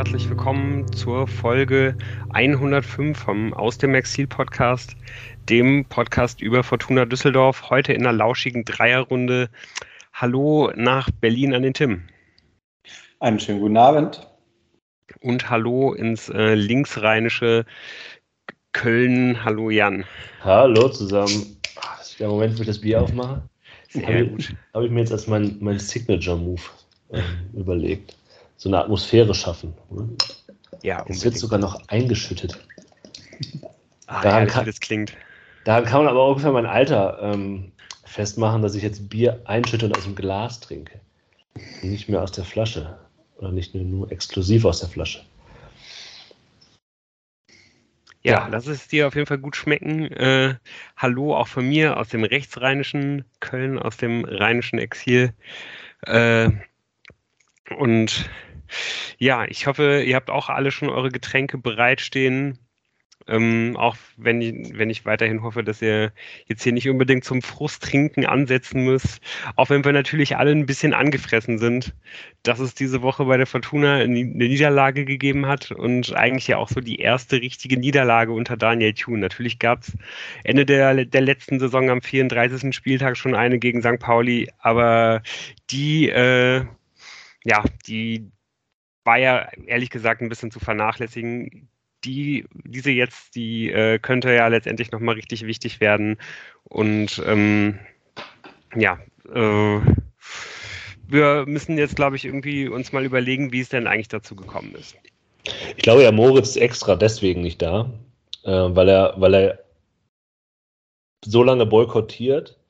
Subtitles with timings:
[0.00, 1.94] herzlich willkommen zur Folge
[2.30, 4.96] 105 vom Aus dem Exil Podcast,
[5.50, 7.68] dem Podcast über Fortuna Düsseldorf.
[7.68, 9.50] Heute in einer lauschigen Dreierrunde.
[10.14, 12.04] Hallo nach Berlin an den Tim.
[13.18, 14.26] Einen schönen guten Abend.
[15.20, 17.66] Und hallo ins äh, linksrheinische
[18.72, 19.44] Köln.
[19.44, 20.06] Hallo Jan.
[20.42, 21.58] Hallo zusammen.
[21.76, 23.42] Ah, das ist der Moment, wo ich das Bier aufmache.
[23.90, 24.40] Sehr habe gut.
[24.40, 26.62] Ich, habe ich mir jetzt als mein, mein Signature-Move
[27.10, 27.20] äh,
[27.52, 28.16] überlegt.
[28.60, 29.72] So eine Atmosphäre schaffen.
[29.90, 30.06] Ne?
[30.82, 32.58] Ja, Es wird sogar noch eingeschüttet.
[34.06, 35.16] ah, daran herrlich, kann- wie das klingt.
[35.64, 37.72] Daran kann man aber ungefähr mein Alter ähm,
[38.04, 41.00] festmachen, dass ich jetzt Bier einschütte und aus dem Glas trinke.
[41.82, 42.98] Nicht mehr aus der Flasche.
[43.38, 45.24] Oder nicht nur, nur exklusiv aus der Flasche.
[48.22, 48.48] Ja, Ja.
[48.48, 50.12] lass es dir auf jeden Fall gut schmecken.
[50.12, 50.56] Äh,
[50.98, 55.32] hallo auch von mir aus dem rechtsrheinischen Köln, aus dem rheinischen Exil.
[56.02, 56.50] Äh,
[57.78, 58.28] und
[59.18, 62.58] ja, ich hoffe, ihr habt auch alle schon eure Getränke bereitstehen.
[63.28, 66.12] Ähm, auch wenn ich, wenn ich weiterhin hoffe, dass ihr
[66.46, 69.20] jetzt hier nicht unbedingt zum Frusttrinken ansetzen müsst.
[69.56, 71.94] Auch wenn wir natürlich alle ein bisschen angefressen sind,
[72.42, 76.68] dass es diese Woche bei der Fortuna eine Niederlage gegeben hat und eigentlich ja auch
[76.70, 79.18] so die erste richtige Niederlage unter Daniel Thune.
[79.18, 79.92] Natürlich gab es
[80.42, 82.74] Ende der, der letzten Saison am 34.
[82.74, 83.98] Spieltag schon eine gegen St.
[84.00, 85.22] Pauli, aber
[85.70, 86.64] die, äh,
[87.44, 88.30] ja, die
[89.10, 91.68] war ja ehrlich gesagt ein bisschen zu vernachlässigen.
[92.04, 96.16] Die, diese jetzt, die äh, könnte ja letztendlich nochmal richtig wichtig werden.
[96.62, 97.80] Und ähm,
[98.76, 99.00] ja,
[99.34, 99.80] äh,
[101.08, 104.76] wir müssen jetzt, glaube ich, irgendwie uns mal überlegen, wie es denn eigentlich dazu gekommen
[104.76, 104.96] ist.
[105.76, 107.92] Ich glaube ja, Moritz ist extra deswegen nicht da,
[108.44, 109.64] äh, weil, er, weil er
[111.24, 112.60] so lange boykottiert,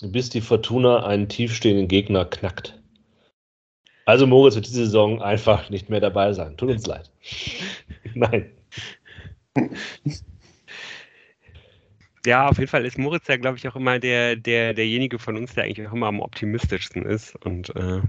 [0.00, 2.77] bis die Fortuna einen tiefstehenden Gegner knackt.
[4.08, 6.56] Also Moritz wird diese Saison einfach nicht mehr dabei sein.
[6.56, 7.10] Tut uns leid.
[8.14, 8.50] Nein.
[12.24, 15.36] Ja, auf jeden Fall ist Moritz ja, glaube ich, auch immer der, der, derjenige von
[15.36, 17.36] uns, der eigentlich auch immer am optimistischsten ist.
[17.44, 18.00] Und äh,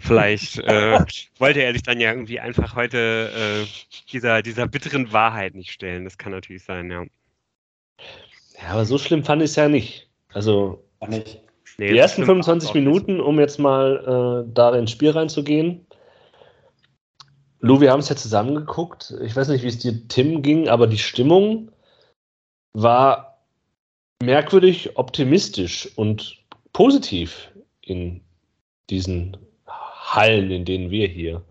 [0.00, 0.98] vielleicht äh,
[1.38, 3.66] wollte er sich dann ja irgendwie einfach heute äh,
[4.10, 6.02] dieser, dieser bitteren Wahrheit nicht stellen.
[6.02, 7.04] Das kann natürlich sein, ja.
[8.60, 10.10] Ja, aber so schlimm fand ich es ja nicht.
[10.32, 11.41] Also nicht.
[11.78, 12.84] Nee, die ersten stimmt 25 auch nicht.
[12.84, 15.86] Minuten, um jetzt mal äh, da ins Spiel reinzugehen.
[17.60, 19.14] Lou, wir haben es ja zusammen geguckt.
[19.22, 21.70] Ich weiß nicht, wie es dir Tim ging, aber die Stimmung
[22.72, 23.44] war
[24.22, 26.38] merkwürdig optimistisch und
[26.72, 27.50] positiv
[27.80, 28.20] in
[28.90, 31.42] diesen Hallen, in denen wir hier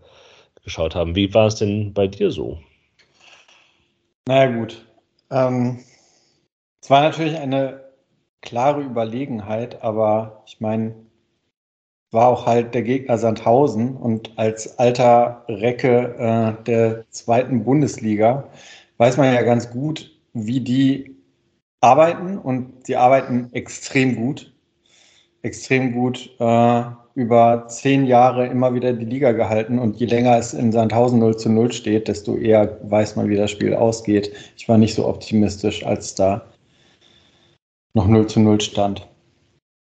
[0.64, 1.16] geschaut haben.
[1.16, 2.60] Wie war es denn bei dir so?
[4.26, 4.84] Naja, gut.
[5.30, 5.82] Ähm,
[6.80, 7.81] es war natürlich eine
[8.42, 10.94] klare Überlegenheit, aber ich meine,
[12.10, 18.48] war auch halt der Gegner Sandhausen und als alter Recke äh, der zweiten Bundesliga
[18.98, 21.16] weiß man ja ganz gut, wie die
[21.80, 24.52] arbeiten und sie arbeiten extrem gut.
[25.42, 26.82] Extrem gut äh,
[27.14, 31.36] über zehn Jahre immer wieder die Liga gehalten und je länger es in Sandhausen 0
[31.36, 34.32] zu 0 steht, desto eher weiß man, wie das Spiel ausgeht.
[34.56, 36.51] Ich war nicht so optimistisch, als da
[37.94, 39.11] noch 0 zu 0 stand.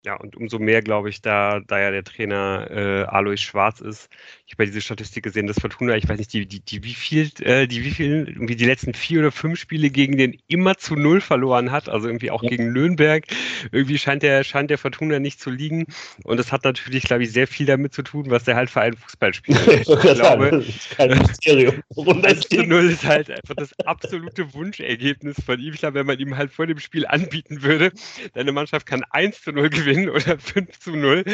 [0.05, 4.09] Ja, und umso mehr glaube ich, da, da ja der Trainer äh, Alois Schwarz ist.
[4.47, 6.95] Ich habe ja diese Statistik gesehen, dass Fortuna, ich weiß nicht, die, die, die wie
[6.95, 10.77] viel, äh, die wie viel, irgendwie die letzten vier oder fünf Spiele gegen den immer
[10.77, 12.49] zu null verloren hat, also irgendwie auch Ja.
[12.51, 13.25] gegen Nürnberg.
[13.71, 15.87] Irgendwie scheint der, scheint der Fortuna nicht zu liegen.
[16.25, 18.81] Und das hat natürlich, glaube ich, sehr viel damit zu tun, was der halt für
[18.81, 19.61] ein Fußball spielt.
[19.83, 21.83] Ich glaube, das ist kein Mysterium.
[21.95, 22.69] Worum das 1 zu geht.
[22.69, 25.73] 0 ist halt einfach das absolute Wunschergebnis von ihm.
[25.75, 27.93] Ich glaube, wenn man ihm halt vor dem Spiel anbieten würde,
[28.35, 31.25] deine Mannschaft kann 1 zu 0 gewinnen oder 5 zu 0,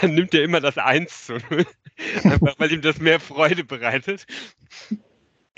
[0.00, 1.66] dann nimmt er immer das 1 zu 0.
[2.24, 4.26] Einfach weil ihm das mehr Freude bereitet.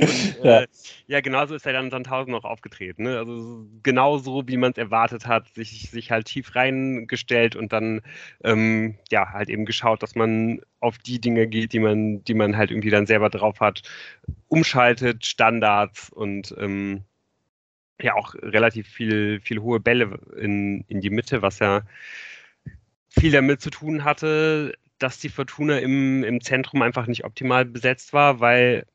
[0.01, 0.61] Und, Ja.
[0.61, 0.67] äh,
[1.09, 3.03] ja, genauso ist er dann in Sandhausen auch aufgetreten.
[3.03, 3.19] Ne?
[3.19, 8.03] Also genauso, wie man es erwartet hat, sich, sich halt tief reingestellt und dann
[8.45, 12.57] ähm, ja halt eben geschaut, dass man auf die Dinge geht, die man, die man
[12.57, 13.83] halt irgendwie dann selber drauf hat,
[14.47, 17.03] umschaltet, Standards und ähm,
[18.01, 21.83] ja auch relativ viel, viel hohe Bälle in, in die Mitte, was ja
[23.19, 28.13] viel damit zu tun hatte, dass die Fortuna im, im Zentrum einfach nicht optimal besetzt
[28.13, 28.87] war, weil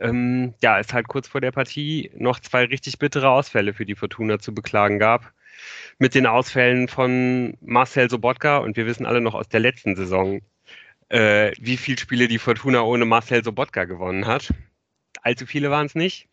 [0.00, 3.94] ähm, ja, es halt kurz vor der Partie noch zwei richtig bittere Ausfälle für die
[3.94, 5.32] Fortuna zu beklagen gab.
[5.98, 10.40] Mit den Ausfällen von Marcel Sobotka und wir wissen alle noch aus der letzten Saison,
[11.08, 14.52] äh, wie viele Spiele die Fortuna ohne Marcel Sobotka gewonnen hat.
[15.22, 16.28] Allzu viele waren es nicht.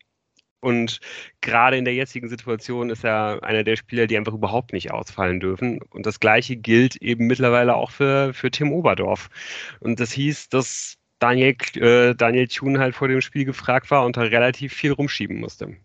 [0.62, 1.00] Und
[1.40, 5.40] gerade in der jetzigen Situation ist er einer der Spieler, die einfach überhaupt nicht ausfallen
[5.40, 5.80] dürfen.
[5.90, 9.28] Und das Gleiche gilt eben mittlerweile auch für, für Tim Oberdorf.
[9.80, 14.16] Und das hieß, dass Daniel, äh, Daniel Thune halt vor dem Spiel gefragt war und
[14.16, 15.76] da relativ viel rumschieben musste.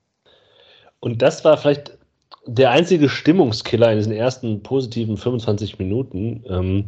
[1.00, 1.98] Und das war vielleicht
[2.46, 6.86] der einzige Stimmungskiller in diesen ersten positiven 25 Minuten, ähm,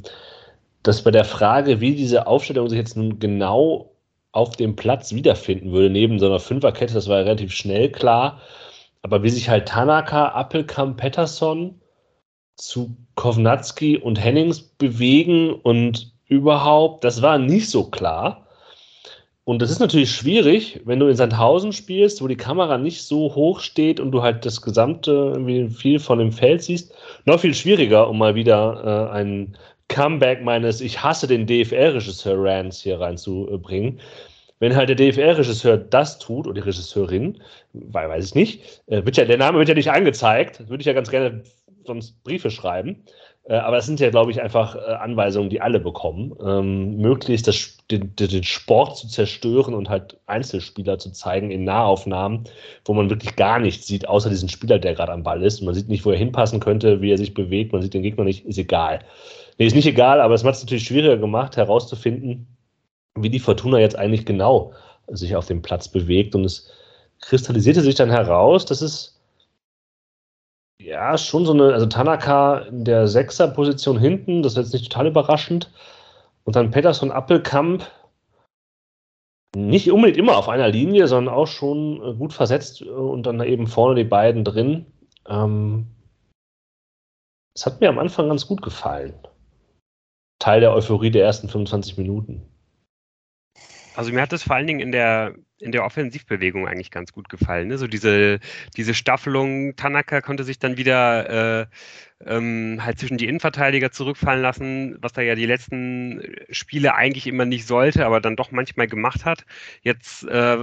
[0.84, 3.89] dass bei der Frage, wie diese Aufstellung sich jetzt nun genau
[4.32, 8.42] auf dem Platz wiederfinden würde, neben so einer Fünferkette, das war ja relativ schnell klar,
[9.02, 11.82] aber wie sich halt Tanaka, Appelkamp, Pettersson
[12.56, 18.46] zu Kovnatski und Hennings bewegen und überhaupt, das war nicht so klar.
[19.46, 23.34] Und das ist natürlich schwierig, wenn du in Sandhausen spielst, wo die Kamera nicht so
[23.34, 26.94] hoch steht und du halt das gesamte, viel von dem Feld siehst.
[27.26, 29.58] Noch viel schwieriger, um mal wieder äh, ein
[29.90, 34.00] Comeback meines Ich hasse den DFL-Regisseur Rans hier reinzubringen.
[34.60, 37.42] Wenn halt der DFL-Regisseur das tut, oder die Regisseurin,
[37.74, 40.88] weil weiß ich nicht, äh, wird ja, der Name wird ja nicht angezeigt, würde ich
[40.88, 41.44] ja ganz gerne
[41.86, 43.04] sonst Briefe schreiben.
[43.46, 46.36] Äh, aber es sind ja, glaube ich, einfach äh, Anweisungen, die alle bekommen.
[46.46, 52.44] Ähm, möglichst das, den, den, Sport zu zerstören und halt Einzelspieler zu zeigen in Nahaufnahmen,
[52.86, 55.62] wo man wirklich gar nichts sieht, außer diesen Spieler, der gerade am Ball ist.
[55.62, 58.24] Man sieht nicht, wo er hinpassen könnte, wie er sich bewegt, man sieht den Gegner
[58.24, 59.00] nicht, ist egal.
[59.60, 62.48] Nee, ist nicht egal, aber es hat es natürlich schwieriger gemacht, herauszufinden,
[63.16, 64.74] wie die Fortuna jetzt eigentlich genau
[65.08, 66.34] sich auf dem Platz bewegt.
[66.34, 66.72] Und es
[67.20, 69.22] kristallisierte sich dann heraus, dass es
[70.82, 75.08] ja, schon so eine, also Tanaka in der Sechser-Position hinten, das ist jetzt nicht total
[75.08, 75.70] überraschend.
[76.46, 77.86] Und dann Pettersson Appelkamp
[79.56, 83.42] nicht unbedingt immer auf einer Linie, sondern auch schon äh, gut versetzt äh, und dann
[83.42, 84.86] eben vorne die beiden drin.
[85.28, 85.88] Ähm,
[87.56, 89.14] das hat mir am Anfang ganz gut gefallen.
[90.40, 92.42] Teil der Euphorie der ersten 25 Minuten.
[93.96, 97.28] Also mir hat das vor allen Dingen in der, in der Offensivbewegung eigentlich ganz gut
[97.28, 97.68] gefallen.
[97.68, 97.78] Ne?
[97.78, 98.40] So diese,
[98.78, 101.66] diese Staffelung, Tanaka konnte sich dann wieder äh,
[102.26, 107.44] ähm, halt zwischen die Innenverteidiger zurückfallen lassen, was er ja die letzten Spiele eigentlich immer
[107.44, 109.46] nicht sollte, aber dann doch manchmal gemacht hat.
[109.82, 110.58] Jetzt äh,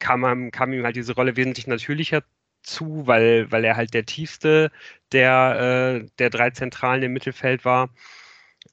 [0.00, 2.22] kam, kam ihm halt diese Rolle wesentlich natürlicher
[2.62, 4.70] zu, weil, weil er halt der tiefste
[5.12, 7.90] der, äh, der drei Zentralen im Mittelfeld war.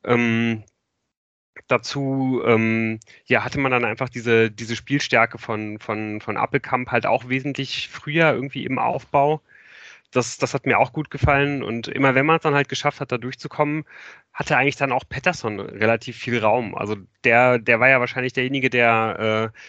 [0.04, 0.63] Ähm,
[1.68, 7.06] dazu ähm, ja, hatte man dann einfach diese, diese Spielstärke von, von, von Appelkamp halt
[7.06, 9.42] auch wesentlich früher irgendwie im Aufbau.
[10.12, 13.00] Das, das hat mir auch gut gefallen und immer wenn man es dann halt geschafft
[13.00, 13.86] hat, da durchzukommen,
[14.34, 16.75] hatte eigentlich dann auch Patterson relativ viel Raum.
[16.75, 19.60] Also der, der war ja wahrscheinlich derjenige, der äh,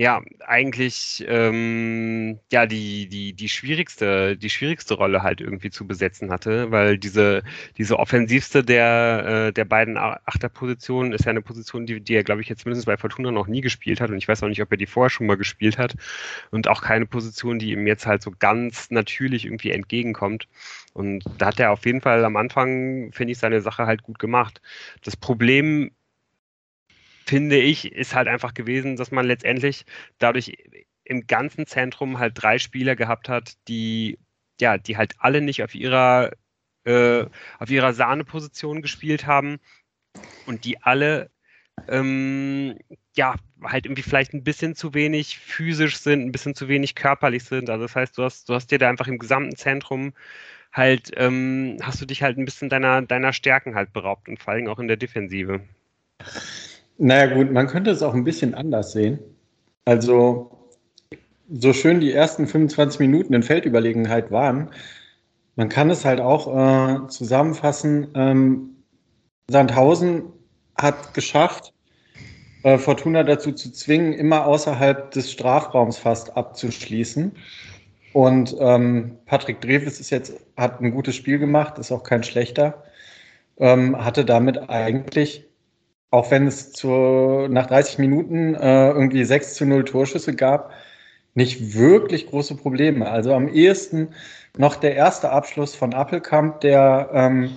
[0.00, 6.30] ja, eigentlich ähm, ja die, die, die schwierigste, die schwierigste Rolle halt irgendwie zu besetzen
[6.30, 7.42] hatte, weil diese,
[7.78, 12.42] diese offensivste der, äh, der beiden Achterpositionen ist ja eine Position, die, die er, glaube
[12.42, 14.10] ich, jetzt mindestens bei Fortuna noch nie gespielt hat.
[14.10, 15.96] Und ich weiß auch nicht, ob er die vorher schon mal gespielt hat.
[16.52, 20.46] Und auch keine Position, die ihm jetzt halt so ganz natürlich irgendwie entgegenkommt.
[20.94, 24.20] Und da hat er auf jeden Fall am Anfang, finde ich, seine Sache halt gut
[24.20, 24.60] gemacht.
[25.02, 25.90] Das Problem
[27.28, 29.84] finde ich, ist halt einfach gewesen, dass man letztendlich
[30.18, 30.56] dadurch
[31.04, 34.18] im ganzen Zentrum halt drei Spieler gehabt hat, die
[34.60, 36.32] ja, die halt alle nicht auf ihrer
[36.84, 37.26] äh,
[37.58, 39.58] auf ihrer Sahneposition gespielt haben
[40.46, 41.30] und die alle
[41.88, 42.78] ähm,
[43.14, 47.44] ja halt irgendwie vielleicht ein bisschen zu wenig physisch sind, ein bisschen zu wenig körperlich
[47.44, 47.70] sind.
[47.70, 50.14] Also das heißt, du hast du hast dir da einfach im gesamten Zentrum
[50.72, 54.54] halt ähm, hast du dich halt ein bisschen deiner deiner Stärken halt beraubt und vor
[54.54, 55.60] allem auch in der Defensive.
[56.98, 59.20] Naja gut, man könnte es auch ein bisschen anders sehen.
[59.84, 60.50] Also
[61.50, 64.70] so schön die ersten 25 Minuten in Feldüberlegenheit waren,
[65.54, 68.08] man kann es halt auch äh, zusammenfassen.
[68.14, 68.76] Ähm,
[69.48, 70.24] Sandhausen
[70.76, 71.72] hat geschafft,
[72.62, 77.32] äh, Fortuna dazu zu zwingen, immer außerhalb des Strafraums fast abzuschließen.
[78.12, 82.84] Und ähm, Patrick Dreves ist jetzt, hat ein gutes Spiel gemacht, ist auch kein schlechter,
[83.58, 85.47] ähm, hatte damit eigentlich
[86.10, 86.88] auch wenn es zu,
[87.48, 90.72] nach 30 Minuten äh, irgendwie 6 zu 0 Torschüsse gab,
[91.34, 93.08] nicht wirklich große Probleme.
[93.10, 94.08] Also am ehesten
[94.56, 97.50] noch der erste Abschluss von Appelkamp, der ähm,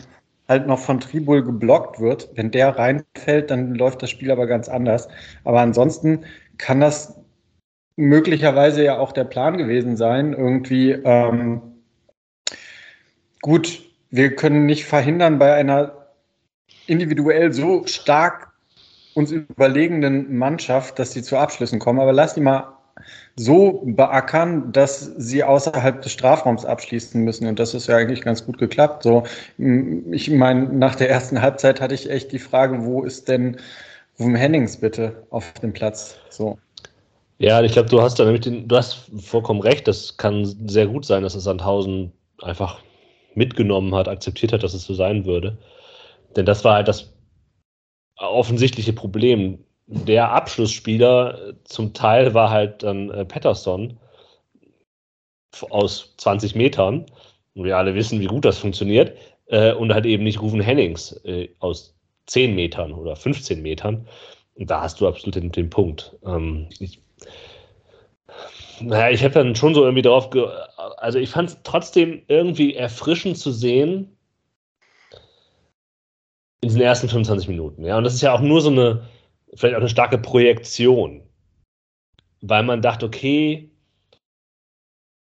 [0.47, 2.29] halt noch von Tribul geblockt wird.
[2.35, 5.07] Wenn der reinfällt, dann läuft das Spiel aber ganz anders.
[5.45, 6.25] Aber ansonsten
[6.57, 7.21] kann das
[7.95, 11.61] möglicherweise ja auch der Plan gewesen sein, irgendwie ähm,
[13.41, 16.00] gut, wir können nicht verhindern bei einer
[16.91, 18.51] individuell so stark
[19.13, 21.99] uns überlegenen Mannschaft, dass sie zu Abschlüssen kommen.
[21.99, 22.73] Aber lass die mal
[23.35, 27.47] so beackern, dass sie außerhalb des Strafraums abschließen müssen.
[27.47, 29.03] Und das ist ja eigentlich ganz gut geklappt.
[29.03, 29.23] So,
[29.57, 33.57] ich meine, nach der ersten Halbzeit hatte ich echt die Frage, wo ist denn
[34.19, 36.17] Ruben Hennings bitte auf dem Platz?
[36.29, 36.57] So.
[37.39, 39.87] Ja, ich glaube, du hast da nämlich den, du hast vollkommen recht.
[39.87, 42.81] Das kann sehr gut sein, dass es Sandhausen einfach
[43.33, 45.57] mitgenommen hat, akzeptiert hat, dass es so sein würde.
[46.35, 47.13] Denn das war halt das
[48.17, 49.59] offensichtliche Problem.
[49.87, 53.97] der Abschlussspieler zum Teil war halt dann äh, Patterson
[55.69, 57.05] aus 20 Metern.
[57.55, 59.17] Und wir alle wissen, wie gut das funktioniert.
[59.47, 61.93] Äh, und halt eben nicht Rufen Hennings äh, aus
[62.27, 64.07] 10 Metern oder 15 Metern.
[64.55, 66.15] Und da hast du absolut den, den Punkt.
[66.25, 67.01] Ähm, ich,
[68.79, 70.29] naja, ich habe dann schon so irgendwie drauf,
[70.97, 74.15] also ich fand es trotzdem irgendwie erfrischend zu sehen
[76.61, 77.83] in den ersten 25 Minuten.
[77.83, 79.07] Ja, und das ist ja auch nur so eine,
[79.55, 81.21] vielleicht auch eine starke Projektion,
[82.41, 83.71] weil man dachte, okay,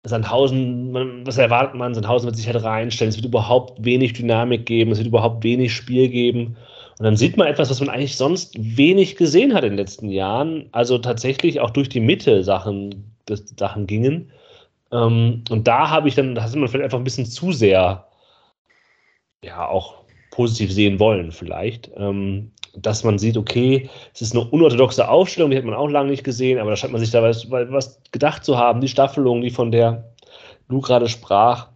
[0.04, 1.94] Sandhausen, man, was erwartet man?
[1.94, 5.74] Sandhausen wird sich halt reinstellen, es wird überhaupt wenig Dynamik geben, es wird überhaupt wenig
[5.74, 6.56] Spiel geben.
[6.98, 10.10] Und dann sieht man etwas, was man eigentlich sonst wenig gesehen hat in den letzten
[10.10, 10.68] Jahren.
[10.72, 13.14] Also tatsächlich auch durch die Mitte Sachen,
[13.58, 14.32] Sachen gingen.
[14.92, 18.08] Ähm, und da habe ich dann, da hat man vielleicht einfach ein bisschen zu sehr,
[19.44, 20.00] ja, auch
[20.32, 21.90] positiv sehen wollen, vielleicht.
[21.98, 26.12] Ähm, dass man sieht, okay, es ist eine unorthodoxe Aufstellung, die hat man auch lange
[26.12, 28.82] nicht gesehen, aber da scheint man sich da was, was gedacht zu haben.
[28.82, 30.14] Die Staffelung, die von der
[30.68, 31.70] Lu gerade sprach,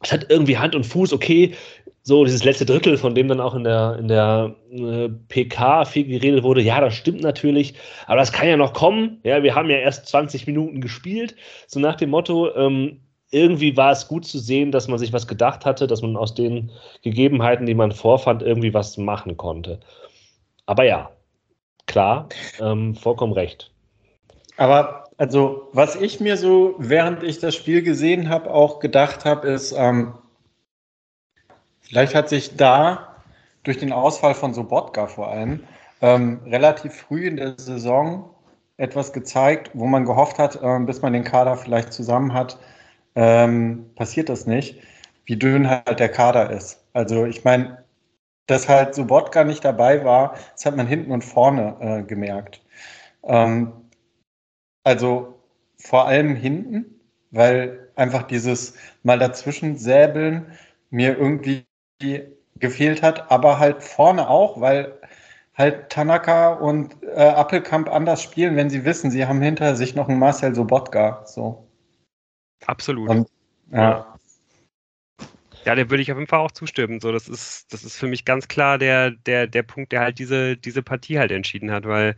[0.00, 1.54] es hat irgendwie Hand und Fuß, okay,
[2.02, 6.04] so dieses letzte Drittel, von dem dann auch in der, in der äh, PK viel
[6.04, 7.74] geredet wurde, ja, das stimmt natürlich,
[8.06, 9.20] aber das kann ja noch kommen.
[9.22, 11.36] Ja, wir haben ja erst 20 Minuten gespielt,
[11.68, 13.00] so nach dem Motto, ähm,
[13.32, 16.34] irgendwie war es gut zu sehen, dass man sich was gedacht hatte, dass man aus
[16.34, 16.70] den
[17.02, 19.80] Gegebenheiten, die man vorfand, irgendwie was machen konnte.
[20.66, 21.10] Aber ja,
[21.86, 22.28] klar,
[22.60, 23.70] ähm, vollkommen recht.
[24.56, 29.48] Aber also, was ich mir so, während ich das Spiel gesehen habe, auch gedacht habe,
[29.48, 30.14] ist, ähm,
[31.92, 33.16] Vielleicht hat sich da
[33.64, 35.60] durch den Ausfall von Sobotka vor allem
[36.00, 38.30] ähm, relativ früh in der Saison
[38.78, 42.58] etwas gezeigt, wo man gehofft hat, äh, bis man den Kader vielleicht zusammen hat,
[43.14, 44.80] ähm, passiert das nicht,
[45.24, 46.84] wie dünn halt der Kader ist.
[46.92, 47.84] Also ich meine,
[48.46, 52.62] dass halt Sobotka nicht dabei war, das hat man hinten und vorne äh, gemerkt.
[53.24, 53.72] Ähm,
[54.84, 55.38] also
[55.76, 57.00] vor allem hinten,
[57.30, 60.52] weil einfach dieses mal dazwischen säbeln
[60.90, 61.66] mir irgendwie
[62.58, 64.98] gefehlt hat, aber halt vorne auch, weil
[65.54, 70.08] halt Tanaka und äh, Appelkamp anders spielen, wenn sie wissen, sie haben hinter sich noch
[70.08, 71.24] einen Marcel Sobotka.
[71.26, 71.68] So.
[72.66, 73.08] Absolut.
[73.08, 73.28] Und,
[73.70, 74.06] ja.
[75.64, 77.00] Ja, dem würde ich auf jeden Fall auch zustimmen.
[77.00, 80.18] So, das ist, das ist für mich ganz klar der, der, der Punkt, der halt
[80.18, 82.16] diese, diese Partie halt entschieden hat, weil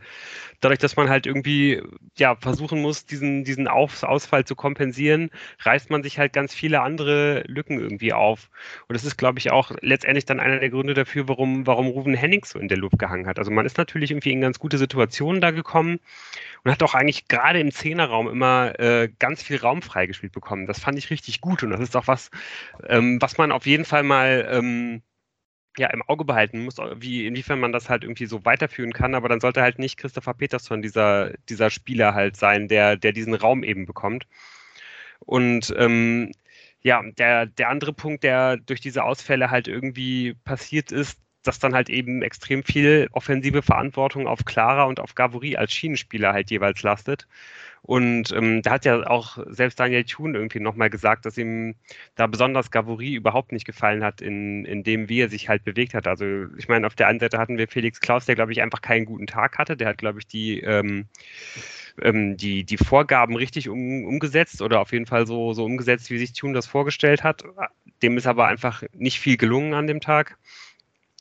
[0.64, 1.82] dadurch, dass man halt irgendwie
[2.16, 5.30] ja versuchen muss, diesen, diesen Auf Ausfall zu kompensieren,
[5.60, 8.50] reißt man sich halt ganz viele andere Lücken irgendwie auf.
[8.88, 12.14] Und das ist, glaube ich, auch letztendlich dann einer der Gründe dafür, warum, warum Ruven
[12.14, 13.38] Hennings so in der Luft gehangen hat.
[13.38, 16.00] Also man ist natürlich irgendwie in ganz gute Situationen da gekommen
[16.64, 20.66] und hat auch eigentlich gerade im Zehnerraum immer äh, ganz viel Raum freigespielt bekommen.
[20.66, 22.30] Das fand ich richtig gut und das ist auch was,
[22.88, 25.02] ähm, was man auf jeden Fall mal ähm,
[25.76, 29.28] ja, im Auge behalten muss, wie, inwiefern man das halt irgendwie so weiterführen kann, aber
[29.28, 33.64] dann sollte halt nicht Christopher Peterson dieser, dieser Spieler halt sein, der, der diesen Raum
[33.64, 34.26] eben bekommt.
[35.20, 36.32] Und ähm,
[36.82, 41.74] ja, der, der andere Punkt, der durch diese Ausfälle halt irgendwie passiert ist, dass dann
[41.74, 46.82] halt eben extrem viel offensive Verantwortung auf Clara und auf Gavory als Schienenspieler halt jeweils
[46.82, 47.26] lastet.
[47.86, 51.74] Und ähm, da hat ja auch selbst Daniel Thun irgendwie nochmal gesagt, dass ihm
[52.14, 55.92] da besonders Gavory überhaupt nicht gefallen hat, in, in dem, wie er sich halt bewegt
[55.92, 56.06] hat.
[56.06, 58.80] Also ich meine, auf der einen Seite hatten wir Felix Klaus, der, glaube ich, einfach
[58.80, 59.76] keinen guten Tag hatte.
[59.76, 61.08] Der hat, glaube ich, die, ähm,
[62.00, 66.16] ähm, die, die Vorgaben richtig um, umgesetzt oder auf jeden Fall so, so umgesetzt, wie
[66.16, 67.44] sich Thun das vorgestellt hat.
[68.02, 70.38] Dem ist aber einfach nicht viel gelungen an dem Tag.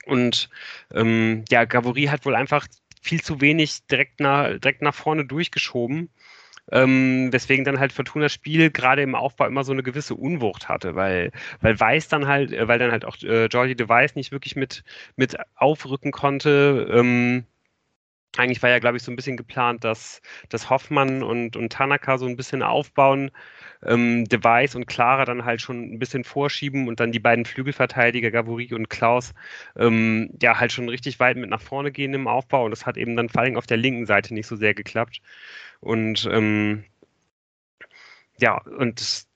[0.05, 0.50] Und
[0.93, 2.67] ähm, ja, Gavory hat wohl einfach
[3.01, 6.10] viel zu wenig direkt nach, direkt nach vorne durchgeschoben.
[6.72, 10.95] Ähm, weswegen dann halt Fortuna Spiel gerade im Aufbau immer so eine gewisse Unwucht hatte,
[10.95, 14.55] weil, weil Weiß dann halt, äh, weil dann halt auch äh, Jordi DeWeiss nicht wirklich
[14.55, 14.83] mit,
[15.17, 16.88] mit aufrücken konnte.
[16.89, 17.45] Ähm,
[18.38, 22.18] eigentlich war ja, glaube ich, so ein bisschen geplant, dass, dass Hoffmann und, und Tanaka
[22.18, 23.32] so ein bisschen aufbauen
[23.86, 28.32] ähm, Device und Clara dann halt schon ein bisschen vorschieben und dann die beiden Flügelverteidiger,
[28.32, 29.34] Gavuri und Klaus,
[29.75, 32.66] ähm, ja, halt schon richtig weit mit nach vorne gehen im Aufbau.
[32.66, 35.22] Und das hat eben dann vor allem auf der linken Seite nicht so sehr geklappt.
[35.80, 36.86] Und ähm,
[38.40, 39.28] ja, und das,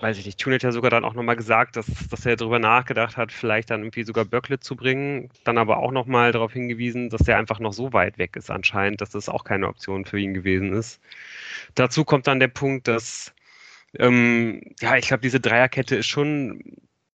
[0.00, 2.58] weiß ich nicht, Tune hat ja sogar dann auch nochmal gesagt, dass, dass er darüber
[2.58, 7.10] nachgedacht hat, vielleicht dann irgendwie sogar Böckle zu bringen, dann aber auch nochmal darauf hingewiesen,
[7.10, 10.18] dass der einfach noch so weit weg ist anscheinend, dass das auch keine Option für
[10.18, 11.00] ihn gewesen ist.
[11.74, 13.34] Dazu kommt dann der Punkt, dass
[13.98, 16.62] ähm, ja, ich glaube, diese Dreierkette ist schon,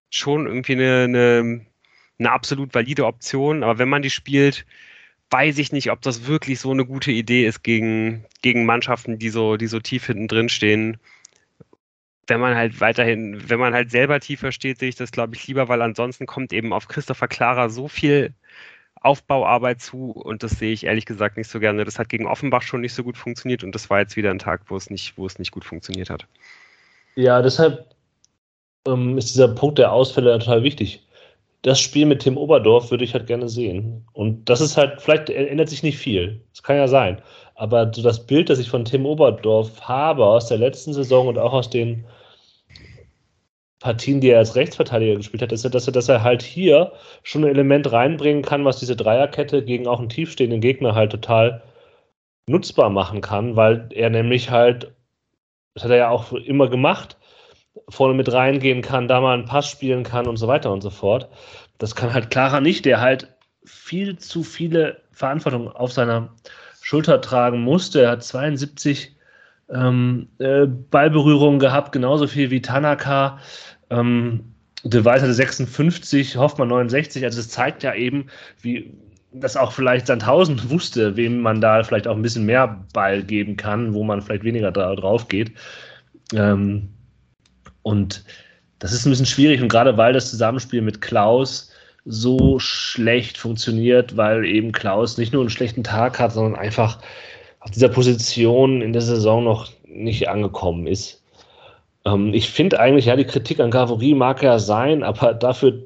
[0.10, 1.66] schon irgendwie eine, eine,
[2.20, 4.66] eine absolut valide Option, aber wenn man die spielt,
[5.30, 9.30] weiß ich nicht, ob das wirklich so eine gute Idee ist gegen, gegen Mannschaften, die
[9.30, 10.98] so, die so tief hinten drin stehen.
[12.28, 15.48] Wenn man halt weiterhin, wenn man halt selber tiefer steht, sehe ich das, glaube ich,
[15.48, 18.34] lieber, weil ansonsten kommt eben auf Christopher Clara so viel
[19.02, 21.86] Aufbauarbeit zu und das sehe ich ehrlich gesagt nicht so gerne.
[21.86, 24.40] Das hat gegen Offenbach schon nicht so gut funktioniert und das war jetzt wieder ein
[24.40, 26.26] Tag, wo es nicht, wo es nicht gut funktioniert hat.
[27.16, 27.86] Ja, deshalb
[28.88, 31.04] ähm, ist dieser Punkt der Ausfälle total wichtig.
[31.62, 34.06] Das Spiel mit Tim Oberdorf würde ich halt gerne sehen.
[34.14, 36.42] Und das ist halt, vielleicht ändert sich nicht viel.
[36.54, 37.22] Das kann ja sein.
[37.56, 41.38] Aber so das Bild, das ich von Tim Oberdorf habe aus der letzten Saison und
[41.38, 42.06] auch aus den
[43.80, 46.94] Partien, die er als Rechtsverteidiger gespielt hat, ist, dass er, dass er halt hier
[47.24, 51.62] schon ein Element reinbringen kann, was diese Dreierkette gegen auch einen tiefstehenden Gegner halt total
[52.50, 54.92] nutzbar machen kann, weil er nämlich halt,
[55.76, 57.18] das hat er ja auch immer gemacht,
[57.90, 60.90] vorne mit reingehen kann, da mal einen Pass spielen kann und so weiter und so
[60.90, 61.30] fort.
[61.78, 66.34] Das kann halt Clara nicht, der halt viel zu viele Verantwortung auf seiner
[66.82, 68.02] Schulter tragen musste.
[68.02, 69.17] Er hat 72
[69.74, 73.40] ähm, äh, Ballberührungen gehabt, genauso viel wie Tanaka.
[73.90, 77.24] Ähm, De Weiß hatte 56, Hoffmann 69.
[77.24, 78.28] Also das zeigt ja eben,
[78.62, 78.94] wie
[79.34, 83.58] dass auch vielleicht Sandhausen wusste, wem man da vielleicht auch ein bisschen mehr Ball geben
[83.58, 85.52] kann, wo man vielleicht weniger drauf geht.
[86.34, 86.90] Ähm,
[87.84, 88.24] und
[88.80, 91.72] das ist ein bisschen schwierig und gerade weil das Zusammenspiel mit Klaus
[92.06, 97.00] so schlecht funktioniert, weil eben Klaus nicht nur einen schlechten Tag hat, sondern einfach
[97.68, 101.22] auf dieser Position in der Saison noch nicht angekommen ist.
[102.06, 105.84] Ähm, ich finde eigentlich, ja, die Kritik an Gavory mag ja sein, aber dafür,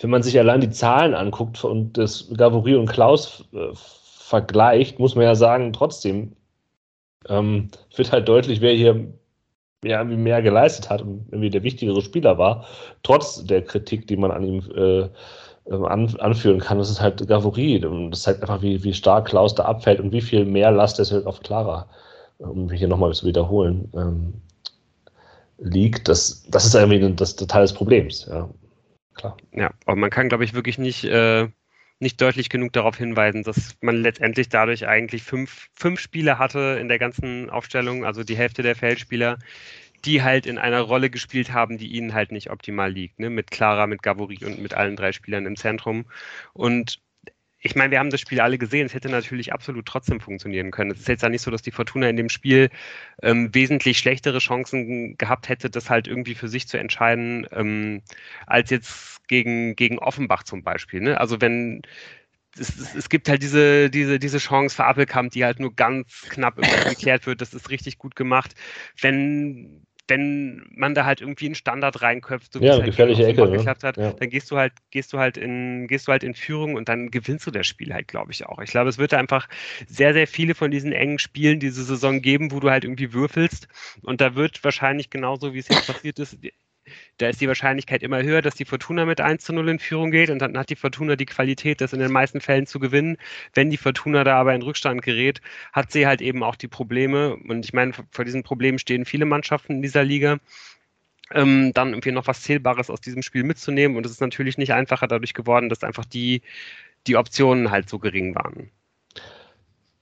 [0.00, 5.14] wenn man sich allein die Zahlen anguckt und das Gavory und Klaus äh, vergleicht, muss
[5.14, 6.32] man ja sagen, trotzdem
[7.28, 9.12] ähm, wird halt deutlich, wer hier
[9.84, 12.64] ja, mehr geleistet hat und irgendwie der wichtigere Spieler war,
[13.02, 15.08] trotz der Kritik, die man an ihm äh,
[15.70, 16.78] an, anführen kann.
[16.78, 17.80] Das ist halt Gavory.
[18.10, 21.12] Das zeigt einfach, wie, wie stark Klaus da abfällt und wie viel mehr Last es
[21.12, 21.88] halt auf Clara,
[22.38, 24.34] um hier nochmal zu wiederholen, ähm,
[25.58, 26.08] liegt.
[26.08, 28.26] Das, das ist irgendwie das, das Teil des Problems.
[28.30, 28.48] Ja,
[29.14, 29.36] klar.
[29.52, 31.04] Ja, aber man kann, glaube ich, wirklich nicht.
[31.04, 31.48] Äh
[32.02, 36.88] nicht deutlich genug darauf hinweisen, dass man letztendlich dadurch eigentlich fünf, fünf Spiele hatte in
[36.88, 39.38] der ganzen Aufstellung, also die Hälfte der Feldspieler,
[40.04, 43.20] die halt in einer Rolle gespielt haben, die ihnen halt nicht optimal liegt.
[43.20, 43.30] Ne?
[43.30, 46.06] Mit Clara, mit Gavori und mit allen drei Spielern im Zentrum.
[46.52, 47.00] Und
[47.64, 48.86] ich meine, wir haben das Spiel alle gesehen.
[48.86, 50.90] Es hätte natürlich absolut trotzdem funktionieren können.
[50.90, 52.70] Es ist jetzt ja nicht so, dass die Fortuna in dem Spiel
[53.22, 58.02] ähm, wesentlich schlechtere Chancen gehabt hätte, das halt irgendwie für sich zu entscheiden, ähm,
[58.46, 61.00] als jetzt gegen, gegen Offenbach zum Beispiel.
[61.00, 61.20] Ne?
[61.20, 61.82] Also wenn
[62.58, 66.56] es, es, gibt halt diese, diese, diese Chance für Appelkamp, die halt nur ganz knapp
[66.88, 67.40] geklärt wird.
[67.40, 68.54] Das ist richtig gut gemacht.
[69.00, 73.46] Wenn wenn man da halt irgendwie einen Standard reinköpft, so wie ja, es halt Ecke,
[73.46, 73.56] ne?
[73.56, 74.12] geklappt hat, ja.
[74.12, 77.10] dann gehst du halt, gehst du halt in, gehst du halt in Führung und dann
[77.10, 78.58] gewinnst du das Spiel halt, glaube ich auch.
[78.58, 79.48] Ich glaube, es wird einfach
[79.86, 83.68] sehr, sehr viele von diesen engen Spielen diese Saison geben, wo du halt irgendwie würfelst
[84.02, 86.38] und da wird wahrscheinlich genauso, wie es jetzt passiert ist,
[87.18, 90.10] da ist die Wahrscheinlichkeit immer höher, dass die Fortuna mit 1 zu 0 in Führung
[90.10, 93.16] geht und dann hat die Fortuna die Qualität, das in den meisten Fällen zu gewinnen.
[93.54, 95.40] Wenn die Fortuna da aber in Rückstand gerät,
[95.72, 99.24] hat sie halt eben auch die Probleme und ich meine, vor diesen Problemen stehen viele
[99.24, 100.38] Mannschaften in dieser Liga.
[101.30, 104.74] Ähm, dann irgendwie noch was Zählbares aus diesem Spiel mitzunehmen und es ist natürlich nicht
[104.74, 106.42] einfacher dadurch geworden, dass einfach die,
[107.06, 108.70] die Optionen halt so gering waren.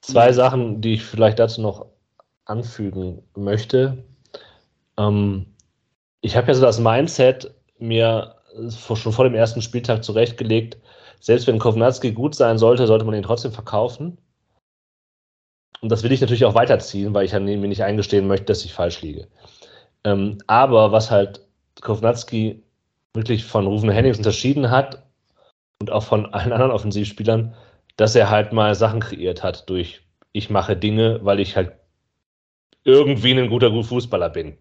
[0.00, 1.87] Zwei Sachen, die ich vielleicht dazu noch
[2.46, 4.05] anfügen möchte.
[4.98, 5.46] Ähm,
[6.20, 8.37] ich habe ja so das Mindset mir
[8.78, 10.76] schon vor dem ersten Spieltag zurechtgelegt,
[11.20, 14.18] selbst wenn Kovnatski gut sein sollte, sollte man ihn trotzdem verkaufen.
[15.80, 18.74] Und das will ich natürlich auch weiterziehen, weil ich mir nicht eingestehen möchte, dass ich
[18.74, 19.28] falsch liege.
[20.04, 21.40] Ähm, aber was halt
[21.80, 22.62] Kovnatski
[23.14, 25.02] wirklich von Rufen Hennings unterschieden hat
[25.80, 27.54] und auch von allen anderen Offensivspielern,
[27.96, 30.02] dass er halt mal Sachen kreiert hat durch
[30.33, 31.72] ich mache Dinge, weil ich halt
[32.85, 34.56] irgendwie ein guter Fußballer bin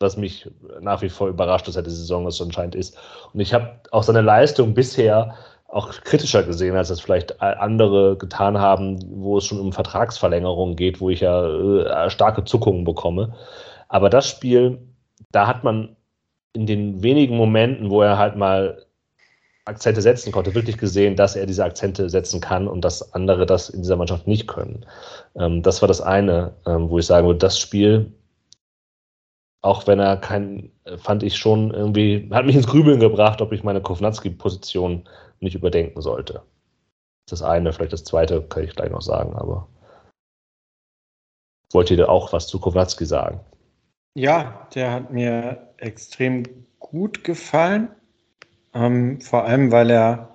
[0.00, 0.48] was mich
[0.80, 2.96] nach wie vor überrascht, dass er die Saison das anscheinend ist.
[3.32, 5.34] Und ich habe auch seine Leistung bisher
[5.66, 11.00] auch kritischer gesehen, als das vielleicht andere getan haben, wo es schon um Vertragsverlängerungen geht,
[11.00, 13.34] wo ich ja äh, starke Zuckungen bekomme.
[13.88, 14.78] Aber das Spiel,
[15.30, 15.96] da hat man
[16.54, 18.84] in den wenigen Momenten, wo er halt mal
[19.66, 23.68] Akzente setzen konnte, wirklich gesehen, dass er diese Akzente setzen kann und dass andere das
[23.68, 24.86] in dieser Mannschaft nicht können.
[25.36, 28.12] Ähm, das war das eine, ähm, wo ich sagen würde, das Spiel
[29.60, 33.64] auch wenn er kein, fand ich schon irgendwie, hat mich ins Grübeln gebracht, ob ich
[33.64, 35.08] meine Kovnatski-Position
[35.40, 36.42] nicht überdenken sollte.
[37.28, 39.68] Das eine, vielleicht das zweite kann ich gleich noch sagen, aber
[41.72, 43.40] wollt ihr auch was zu Kovnatski sagen?
[44.14, 46.44] Ja, der hat mir extrem
[46.78, 47.88] gut gefallen.
[48.74, 50.34] Ähm, vor allem, weil er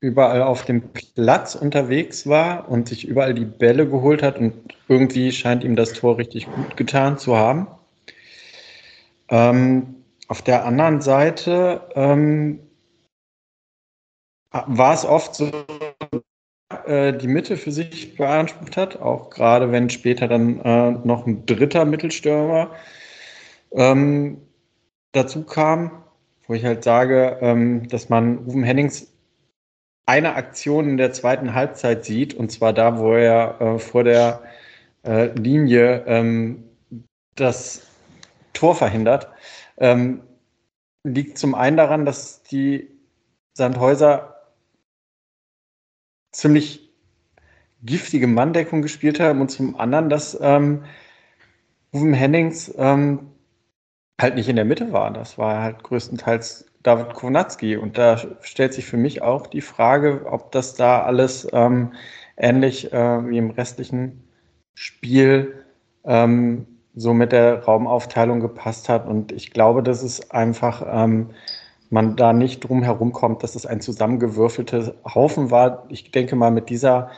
[0.00, 4.52] überall auf dem Platz unterwegs war und sich überall die Bälle geholt hat und
[4.86, 7.66] irgendwie scheint ihm das Tor richtig gut getan zu haben.
[9.28, 12.60] Ähm, auf der anderen Seite ähm,
[14.50, 15.50] war es oft so,
[16.86, 21.46] äh, die Mitte für sich beansprucht hat, auch gerade wenn später dann äh, noch ein
[21.46, 22.70] dritter Mittelstürmer
[23.72, 24.40] ähm,
[25.12, 26.04] dazu kam,
[26.46, 29.12] wo ich halt sage, ähm, dass man Ruben Hennings
[30.06, 34.42] eine Aktion in der zweiten Halbzeit sieht, und zwar da, wo er äh, vor der
[35.02, 36.64] äh, Linie ähm,
[37.36, 37.86] das
[38.54, 39.28] Tor verhindert,
[39.76, 40.22] ähm,
[41.04, 42.88] liegt zum einen daran, dass die
[43.52, 44.34] Sandhäuser
[46.32, 46.90] ziemlich
[47.82, 50.84] giftige Manndeckung gespielt haben und zum anderen, dass ähm,
[51.92, 53.30] Hennings ähm,
[54.20, 55.12] halt nicht in der Mitte war.
[55.12, 57.76] Das war halt größtenteils David Kownatski.
[57.76, 61.92] Und da stellt sich für mich auch die Frage, ob das da alles ähm,
[62.36, 64.24] ähnlich äh, wie im restlichen
[64.74, 65.64] Spiel
[66.04, 69.06] ähm, so mit der Raumaufteilung gepasst hat.
[69.06, 71.30] Und ich glaube, dass es einfach ähm,
[71.90, 75.86] man da nicht drum herum kommt, dass es ein zusammengewürfelter Haufen war.
[75.88, 77.10] Ich denke mal, mit dieser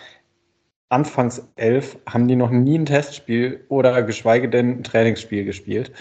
[0.88, 5.92] Anfangself haben die noch nie ein Testspiel oder geschweige denn ein Trainingsspiel gespielt.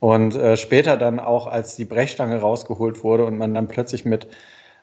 [0.00, 4.26] Und äh, später dann auch, als die Brechstange rausgeholt wurde und man dann plötzlich mit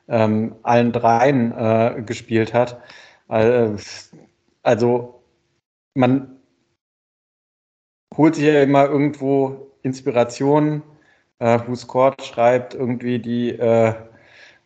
[0.07, 2.79] ähm, allen dreien äh, gespielt hat.
[3.29, 3.71] Äh,
[4.63, 5.21] also
[5.93, 6.38] man
[8.19, 10.83] holt sich ja immer irgendwo Inspiration.
[11.39, 13.93] Äh, Who Scored schreibt irgendwie die äh,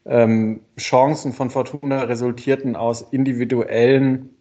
[0.06, 4.32] ähm, Chancen von Fortuna resultierten aus individuellen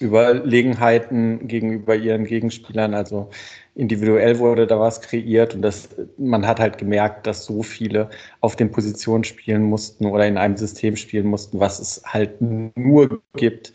[0.00, 2.94] Überlegenheiten gegenüber ihren Gegenspielern.
[2.94, 3.28] Also
[3.74, 8.08] individuell wurde da was kreiert und das, man hat halt gemerkt, dass so viele
[8.40, 13.20] auf den Positionen spielen mussten oder in einem System spielen mussten, was es halt nur
[13.36, 13.74] gibt,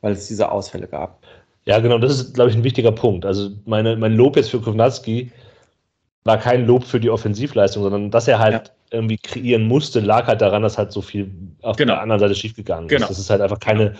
[0.00, 1.23] weil es diese Ausfälle gab.
[1.66, 3.24] Ja, genau, das ist, glaube ich, ein wichtiger Punkt.
[3.24, 5.32] Also meine, mein Lob jetzt für Kovnatski
[6.24, 8.72] war kein Lob für die Offensivleistung, sondern dass er halt ja.
[8.90, 11.30] irgendwie kreieren musste, lag halt daran, dass halt so viel
[11.62, 11.94] auf genau.
[11.94, 12.96] der anderen Seite schiefgegangen ist.
[12.96, 13.08] Genau.
[13.08, 13.94] Ist halt einfach keine,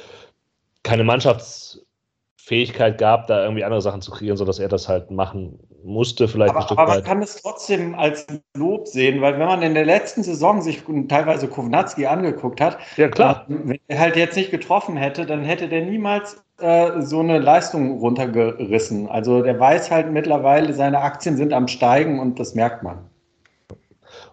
[0.82, 6.28] keine Mannschaftsfähigkeit gab, da irgendwie andere Sachen zu kreieren, sodass er das halt machen musste,
[6.28, 9.62] vielleicht aber, ein Stück aber man kann es trotzdem als Lob sehen, weil wenn man
[9.62, 13.46] in der letzten Saison sich teilweise Kovnatski angeguckt hat, ja, klar.
[13.48, 17.38] Äh, wenn er halt jetzt nicht getroffen hätte, dann hätte der niemals äh, so eine
[17.38, 19.08] Leistung runtergerissen.
[19.08, 23.10] Also der weiß halt mittlerweile, seine Aktien sind am Steigen und das merkt man.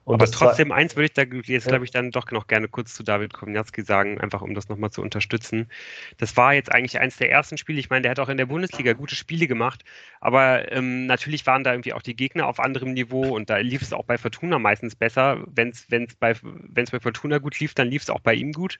[0.03, 2.95] Und Aber trotzdem, eins würde ich da jetzt, glaube ich, dann doch noch gerne kurz
[2.95, 5.69] zu David Komniatski sagen, einfach um das nochmal zu unterstützen.
[6.17, 7.79] Das war jetzt eigentlich eins der ersten Spiele.
[7.79, 9.83] Ich meine, der hat auch in der Bundesliga gute Spiele gemacht,
[10.19, 13.83] aber ähm, natürlich waren da irgendwie auch die Gegner auf anderem Niveau und da lief
[13.83, 15.43] es auch bei Fortuna meistens besser.
[15.45, 18.79] Wenn es bei, bei Fortuna gut lief, dann lief es auch bei ihm gut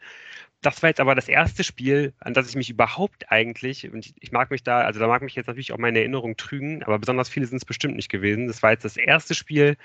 [0.62, 4.13] das war jetzt aber das erste Spiel, an das ich mich überhaupt eigentlich, und ich,
[4.19, 6.99] ich, mag mich da, also da mag mich jetzt natürlich auch meine Erinnerung trügen, aber
[6.99, 8.47] besonders viele sind es bestimmt nicht gewesen.
[8.47, 9.75] Das war jetzt das erste Spiel,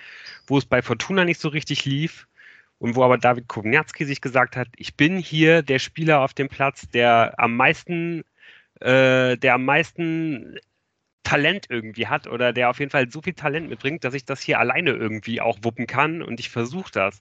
[0.46, 2.27] wo es bei Fortuna nicht so richtig lief
[2.79, 6.49] und wo aber David Kowniatski sich gesagt hat, ich bin hier der Spieler auf dem
[6.49, 8.25] Platz, der am meisten,
[8.81, 10.59] äh, der am meisten
[11.27, 14.41] Talent irgendwie hat oder der auf jeden Fall so viel Talent mitbringt, dass ich das
[14.41, 17.21] hier alleine irgendwie auch wuppen kann und ich versuche das.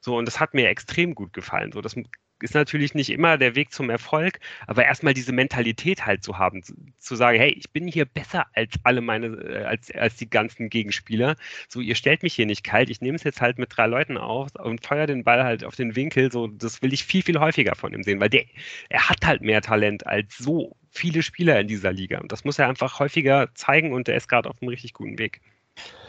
[0.00, 1.72] So, und das hat mir extrem gut gefallen.
[1.72, 1.96] So, das
[2.42, 6.62] ist natürlich nicht immer der Weg zum Erfolg, aber erstmal diese Mentalität halt zu haben,
[6.62, 10.28] zu, zu, sagen, hey, ich bin hier besser als alle meine, äh, als, als die
[10.28, 11.36] ganzen Gegenspieler.
[11.68, 14.18] So, ihr stellt mich hier nicht kalt, ich nehme es jetzt halt mit drei Leuten
[14.18, 16.30] auf und feuer den Ball halt auf den Winkel.
[16.30, 18.44] So, das will ich viel, viel häufiger von ihm sehen, weil der,
[18.88, 22.20] er hat halt mehr Talent als so viele Spieler in dieser Liga.
[22.20, 25.18] Und das muss er einfach häufiger zeigen und er ist gerade auf einem richtig guten
[25.18, 25.40] Weg.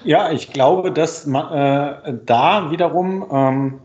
[0.03, 3.79] Ja, ich glaube, dass man, äh, da wiederum ähm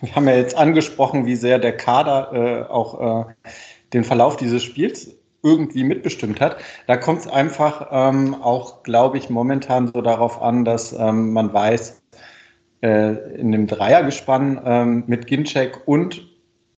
[0.00, 3.50] wir haben ja jetzt angesprochen, wie sehr der Kader äh, auch äh,
[3.92, 6.58] den Verlauf dieses Spiels irgendwie mitbestimmt hat.
[6.86, 11.52] Da kommt es einfach ähm, auch, glaube ich, momentan so darauf an, dass ähm, man
[11.52, 12.02] weiß,
[12.82, 16.26] äh, in dem Dreiergespann ähm, mit Ginczek und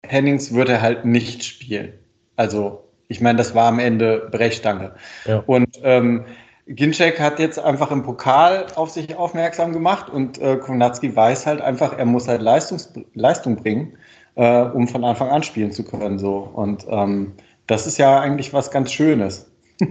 [0.02, 1.92] Hennings wird er halt nicht spielen.
[2.36, 4.94] Also, ich meine, das war am Ende Brechstange.
[5.26, 5.42] Ja.
[5.46, 6.24] Und ähm,
[6.70, 11.60] Ginczek hat jetzt einfach im Pokal auf sich aufmerksam gemacht und äh, Konatski weiß halt
[11.60, 13.98] einfach, er muss halt Leistungs Leistung bringen,
[14.36, 16.20] äh, um von Anfang an spielen zu können.
[16.20, 16.36] So.
[16.36, 17.32] Und ähm,
[17.66, 19.50] das ist ja eigentlich was ganz Schönes.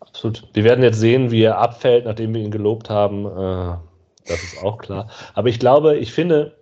[0.00, 0.48] Absolut.
[0.54, 3.26] Wir werden jetzt sehen, wie er abfällt, nachdem wir ihn gelobt haben.
[3.26, 3.76] Äh,
[4.26, 5.08] das ist auch klar.
[5.34, 6.56] Aber ich glaube, ich finde,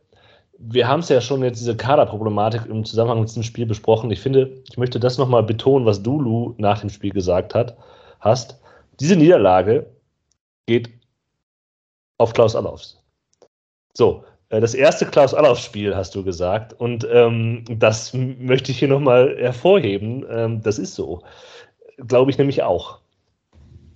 [0.59, 4.11] wir haben es ja schon jetzt diese Kaderproblematik im Zusammenhang mit diesem Spiel besprochen.
[4.11, 7.77] Ich finde, ich möchte das nochmal betonen, was Dulu nach dem Spiel gesagt hat,
[8.19, 8.59] hast.
[9.03, 9.97] Diese Niederlage
[10.67, 10.89] geht
[12.19, 13.03] auf Klaus Allofs.
[13.95, 18.87] So, äh, das erste Klaus Allofs-Spiel hast du gesagt und ähm, das möchte ich hier
[18.87, 20.25] nochmal hervorheben.
[20.31, 21.25] Ähm, das ist so.
[21.97, 23.01] Glaube ich nämlich auch.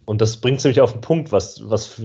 [0.07, 2.03] Und das bringt es nämlich auf den Punkt, was, was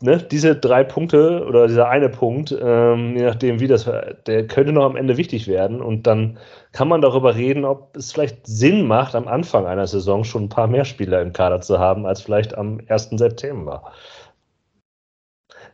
[0.00, 3.88] ne, diese drei Punkte oder dieser eine Punkt, ähm, je nachdem wie das,
[4.26, 6.38] der könnte noch am Ende wichtig werden und dann
[6.72, 10.48] kann man darüber reden, ob es vielleicht Sinn macht, am Anfang einer Saison schon ein
[10.48, 13.10] paar mehr Spieler im Kader zu haben, als vielleicht am 1.
[13.12, 13.92] September.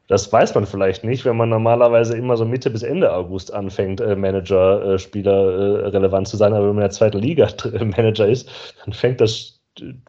[0.08, 4.00] Das weiß man vielleicht nicht, wenn man normalerweise immer so Mitte bis Ende August anfängt,
[4.00, 6.52] äh, Manager, äh, Spieler äh, relevant zu sein.
[6.52, 7.48] Aber wenn man in der zweiten Liga
[7.80, 8.48] Manager ist,
[8.84, 9.60] dann fängt das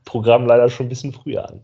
[0.05, 1.61] Programm leider schon ein bisschen früher an.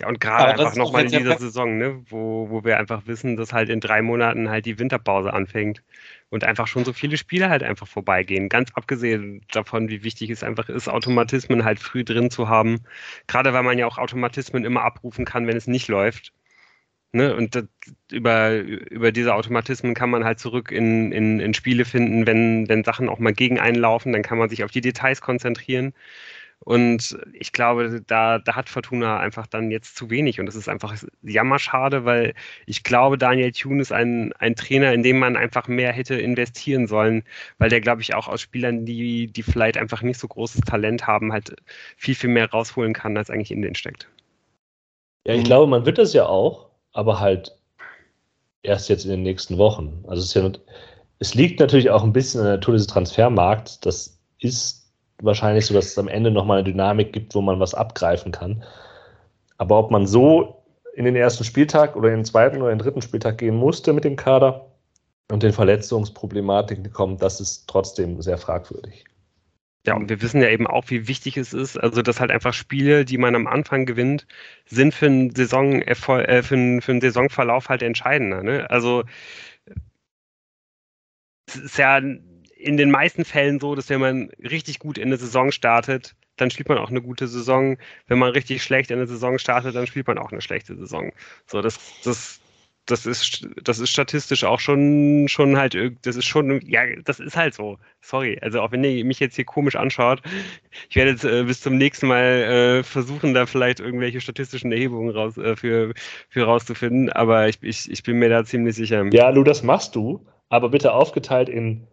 [0.00, 3.52] Ja, und gerade einfach nochmal in dieser Saison, ne, wo, wo wir einfach wissen, dass
[3.52, 5.82] halt in drei Monaten halt die Winterpause anfängt
[6.30, 8.48] und einfach schon so viele Spiele halt einfach vorbeigehen.
[8.48, 12.80] Ganz abgesehen davon, wie wichtig es einfach ist, Automatismen halt früh drin zu haben.
[13.26, 16.32] Gerade weil man ja auch Automatismen immer abrufen kann, wenn es nicht läuft.
[17.12, 17.34] Ne?
[17.34, 17.64] Und das,
[18.12, 22.84] über, über diese Automatismen kann man halt zurück in, in, in Spiele finden, wenn, wenn
[22.84, 25.94] Sachen auch mal gegen einlaufen, dann kann man sich auf die Details konzentrieren.
[26.60, 30.40] Und ich glaube, da, da hat Fortuna einfach dann jetzt zu wenig.
[30.40, 32.34] Und das ist einfach jammerschade, weil
[32.66, 36.86] ich glaube, Daniel Thune ist ein, ein Trainer, in dem man einfach mehr hätte investieren
[36.86, 37.22] sollen,
[37.58, 41.06] weil der, glaube ich, auch aus Spielern, die, die vielleicht einfach nicht so großes Talent
[41.06, 41.54] haben, halt
[41.96, 44.08] viel, viel mehr rausholen kann, als eigentlich in den steckt.
[45.26, 47.56] Ja, ich glaube, man wird das ja auch, aber halt
[48.62, 50.04] erst jetzt in den nächsten Wochen.
[50.08, 50.50] Also es, ja,
[51.18, 53.80] es liegt natürlich auch ein bisschen an der Natur des Transfermarkts.
[53.80, 54.77] Das ist
[55.22, 58.64] wahrscheinlich so, dass es am Ende nochmal eine Dynamik gibt, wo man was abgreifen kann.
[59.56, 60.62] Aber ob man so
[60.94, 64.04] in den ersten Spieltag oder in den zweiten oder den dritten Spieltag gehen musste mit
[64.04, 64.66] dem Kader
[65.30, 69.04] und den Verletzungsproblematiken kommen, das ist trotzdem sehr fragwürdig.
[69.86, 72.52] Ja, und wir wissen ja eben auch, wie wichtig es ist, also dass halt einfach
[72.52, 74.26] Spiele, die man am Anfang gewinnt,
[74.66, 78.42] sind für einen, Saison äh, für einen, für einen Saisonverlauf halt entscheidender.
[78.42, 78.68] Ne?
[78.70, 79.04] Also
[81.46, 82.00] es ist ja
[82.68, 86.50] in den meisten Fällen so, dass wenn man richtig gut in eine Saison startet, dann
[86.50, 87.78] spielt man auch eine gute Saison.
[88.06, 91.12] Wenn man richtig schlecht in eine Saison startet, dann spielt man auch eine schlechte Saison.
[91.46, 92.40] So, das, das,
[92.84, 97.38] das ist, das ist statistisch auch schon, schon halt, das ist schon, ja, das ist
[97.38, 97.78] halt so.
[98.02, 98.38] Sorry.
[98.42, 100.20] Also auch wenn ihr mich jetzt hier komisch anschaut,
[100.90, 105.08] ich werde jetzt äh, bis zum nächsten Mal äh, versuchen, da vielleicht irgendwelche statistischen Erhebungen
[105.08, 105.94] raus, äh, für,
[106.28, 109.06] für rauszufinden, aber ich, ich, ich bin mir da ziemlich sicher.
[109.10, 111.88] Ja, du, das machst du, aber bitte aufgeteilt in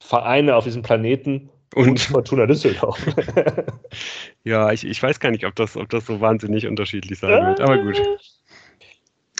[0.00, 2.98] Vereine auf diesem Planeten und, und Fortuna Düsseldorf.
[4.44, 7.60] ja, ich, ich weiß gar nicht, ob das, ob das so wahnsinnig unterschiedlich sein wird,
[7.60, 8.00] aber gut.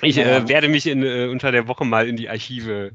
[0.02, 2.92] Ich äh, werde mich in, äh, unter der Woche mal in die Archive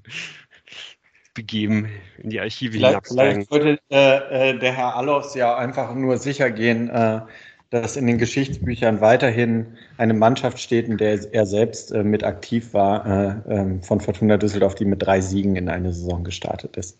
[1.33, 6.17] begeben, in die Archive vielleicht, Vielleicht würde äh, äh, der Herr Allos ja einfach nur
[6.17, 7.21] sicher gehen, äh,
[7.71, 12.73] dass in den Geschichtsbüchern weiterhin eine Mannschaft steht, in der er selbst äh, mit aktiv
[12.73, 16.99] war, ähm, von Fortuna Düsseldorf, die mit drei Siegen in eine Saison gestartet ist.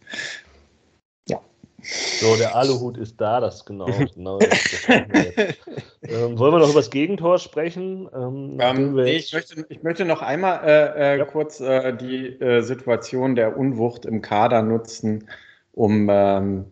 [1.84, 3.86] So, der Aluhut ist da, das genau.
[4.16, 8.10] genau das, ähm, wollen wir noch über das Gegentor sprechen?
[8.16, 11.26] Ähm, ähm, nee, ich, möchte, ich möchte noch einmal äh, äh, ja.
[11.26, 15.28] kurz äh, die äh, Situation der Unwucht im Kader nutzen,
[15.74, 16.66] um ähm,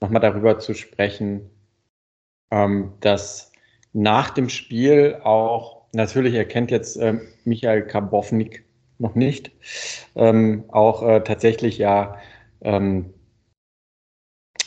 [0.00, 1.48] nochmal darüber zu sprechen,
[2.50, 3.52] ähm, dass
[3.92, 8.64] nach dem Spiel auch, natürlich erkennt jetzt äh, Michael Karbovnik
[8.98, 9.52] noch nicht,
[10.16, 12.18] ähm, auch äh, tatsächlich ja
[12.62, 13.14] ähm,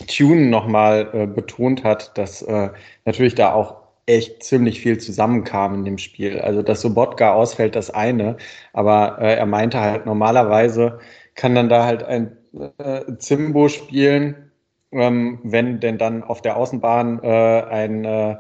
[0.08, 2.70] Tune nochmal äh, betont hat, dass äh,
[3.06, 6.40] natürlich da auch echt ziemlich viel zusammenkam in dem Spiel.
[6.40, 8.38] Also, dass Sobotka ausfällt, das eine,
[8.74, 11.00] aber äh, er meinte halt, normalerweise
[11.36, 12.36] kann dann da halt ein
[12.80, 14.52] äh, Zimbo spielen,
[14.92, 18.38] ähm, wenn denn dann auf der Außenbahn äh, ein äh,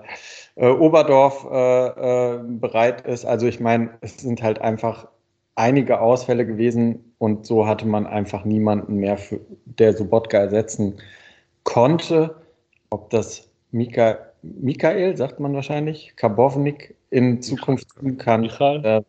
[0.55, 3.25] äh, Oberdorf äh, äh, bereit ist.
[3.25, 5.07] Also ich meine, es sind halt einfach
[5.55, 10.95] einige Ausfälle gewesen und so hatte man einfach niemanden mehr, für, der Sobotka ersetzen
[11.63, 12.35] konnte,
[12.89, 18.41] ob das Mika, Michael, sagt man wahrscheinlich, Karbovnik in Zukunft tun kann.
[18.41, 18.85] Michael?
[18.85, 19.01] Äh,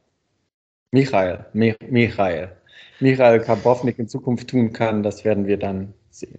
[0.93, 2.57] Michael, Michael.
[3.01, 6.39] Michael Karbovnik in Zukunft tun kann, das werden wir dann sehen.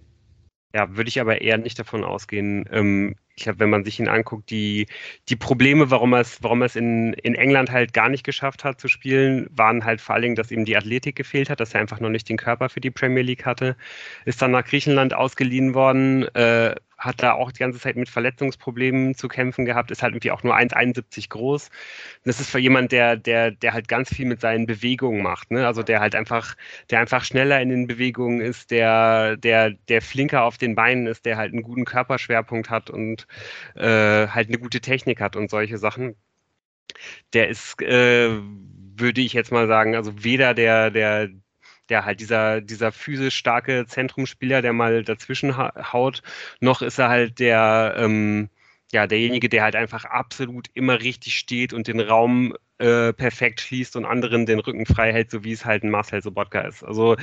[0.74, 2.68] Ja, würde ich aber eher nicht davon ausgehen.
[2.70, 4.86] Ähm, ich glaube, wenn man sich ihn anguckt, die,
[5.28, 8.64] die Probleme, warum er es, warum er es in, in England halt gar nicht geschafft
[8.64, 11.74] hat zu spielen, waren halt vor allen Dingen, dass ihm die Athletik gefehlt hat, dass
[11.74, 13.76] er einfach noch nicht den Körper für die Premier League hatte.
[14.24, 19.16] Ist dann nach Griechenland ausgeliehen worden, äh, hat da auch die ganze Zeit mit Verletzungsproblemen
[19.16, 21.68] zu kämpfen gehabt, ist halt irgendwie auch nur 1,71 groß.
[22.24, 25.66] Das ist für jemand, der, der, der halt ganz viel mit seinen Bewegungen macht, ne?
[25.66, 26.54] Also der halt einfach,
[26.90, 31.26] der einfach schneller in den Bewegungen ist, der, der, der flinker auf den Beinen ist,
[31.26, 33.21] der halt einen guten Körperschwerpunkt hat und
[33.74, 36.16] äh, halt eine gute Technik hat und solche Sachen.
[37.32, 38.30] Der ist, äh,
[38.96, 41.30] würde ich jetzt mal sagen, also weder der, der,
[41.88, 46.22] der halt dieser, dieser physisch starke Zentrumspieler, der mal dazwischen haut,
[46.60, 48.50] noch ist er halt der, ähm,
[48.92, 53.94] ja, derjenige, der halt einfach absolut immer richtig steht und den Raum äh, perfekt schließt
[53.96, 56.82] und anderen den Rücken frei hält, so wie es halt ein Marcel Sobotka ist.
[56.82, 57.16] Also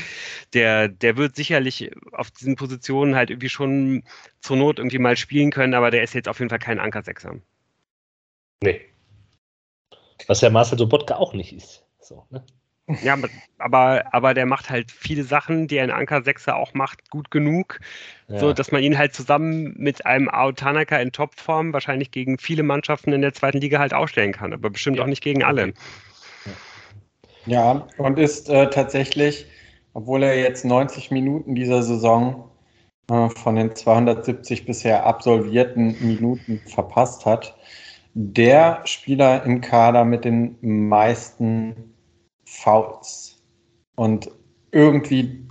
[0.53, 4.03] der, der wird sicherlich auf diesen Positionen halt irgendwie schon
[4.39, 7.35] zur Not irgendwie mal spielen können, aber der ist jetzt auf jeden Fall kein Ankersechser.
[8.63, 8.81] Nee.
[10.27, 11.85] Was ja Marcel Sobotka auch nicht ist.
[11.99, 12.45] So, ne?
[13.04, 13.15] Ja,
[13.60, 17.80] aber, aber der macht halt viele Sachen, die ein Anker Sechser auch macht, gut genug,
[18.28, 18.39] ja.
[18.39, 23.13] so dass man ihn halt zusammen mit einem Autanaka in Topform wahrscheinlich gegen viele Mannschaften
[23.13, 25.04] in der zweiten Liga halt aufstellen kann, aber bestimmt ja.
[25.04, 25.73] auch nicht gegen alle.
[27.45, 29.45] Ja, und ist äh, tatsächlich,
[29.93, 32.49] obwohl er jetzt 90 Minuten dieser Saison
[33.10, 37.56] äh, von den 270 bisher absolvierten Minuten verpasst hat,
[38.13, 41.93] der Spieler im Kader mit den meisten
[42.49, 43.41] Fouls.
[43.95, 44.29] Und
[44.71, 45.47] irgendwie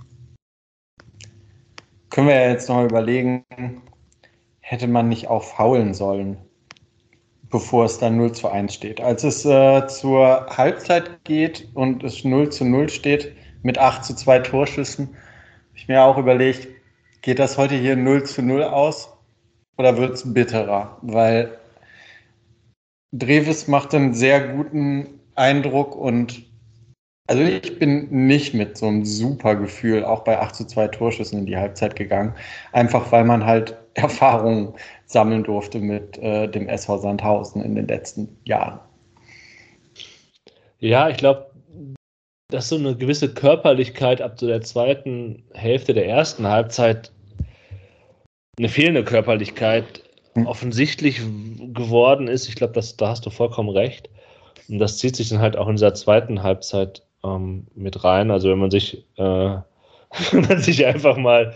[2.09, 3.45] können wir ja jetzt noch mal überlegen,
[4.59, 6.37] hätte man nicht auch faulen sollen,
[7.49, 9.01] bevor es dann 0 zu 1 steht.
[9.01, 13.33] Als es äh, zur Halbzeit geht und es 0 zu 0 steht
[13.63, 16.67] mit 8 zu 2 Torschüssen, habe ich mir auch überlegt,
[17.21, 19.17] geht das heute hier 0 zu 0 aus
[19.77, 20.97] oder wird es bitterer?
[21.01, 21.57] Weil
[23.11, 26.48] Dreves macht einen sehr guten Eindruck und
[27.29, 31.37] also ich bin nicht mit so einem super Gefühl auch bei 8 zu 2 Torschüssen
[31.37, 32.33] in die Halbzeit gegangen.
[32.71, 34.73] Einfach weil man halt Erfahrungen
[35.05, 38.79] sammeln durfte mit äh, dem SV Sandhausen in den letzten Jahren.
[40.79, 41.51] Ja, ich glaube,
[42.49, 47.11] dass so eine gewisse Körperlichkeit ab zu der zweiten Hälfte der ersten Halbzeit
[48.57, 50.01] eine fehlende Körperlichkeit
[50.33, 50.47] hm.
[50.47, 51.21] offensichtlich
[51.75, 52.49] geworden ist.
[52.49, 54.09] Ich glaube, da hast du vollkommen recht.
[54.67, 58.31] Und das zieht sich dann halt auch in dieser zweiten Halbzeit ähm, mit rein.
[58.31, 59.21] Also wenn man sich, äh,
[60.31, 61.53] wenn man sich einfach mal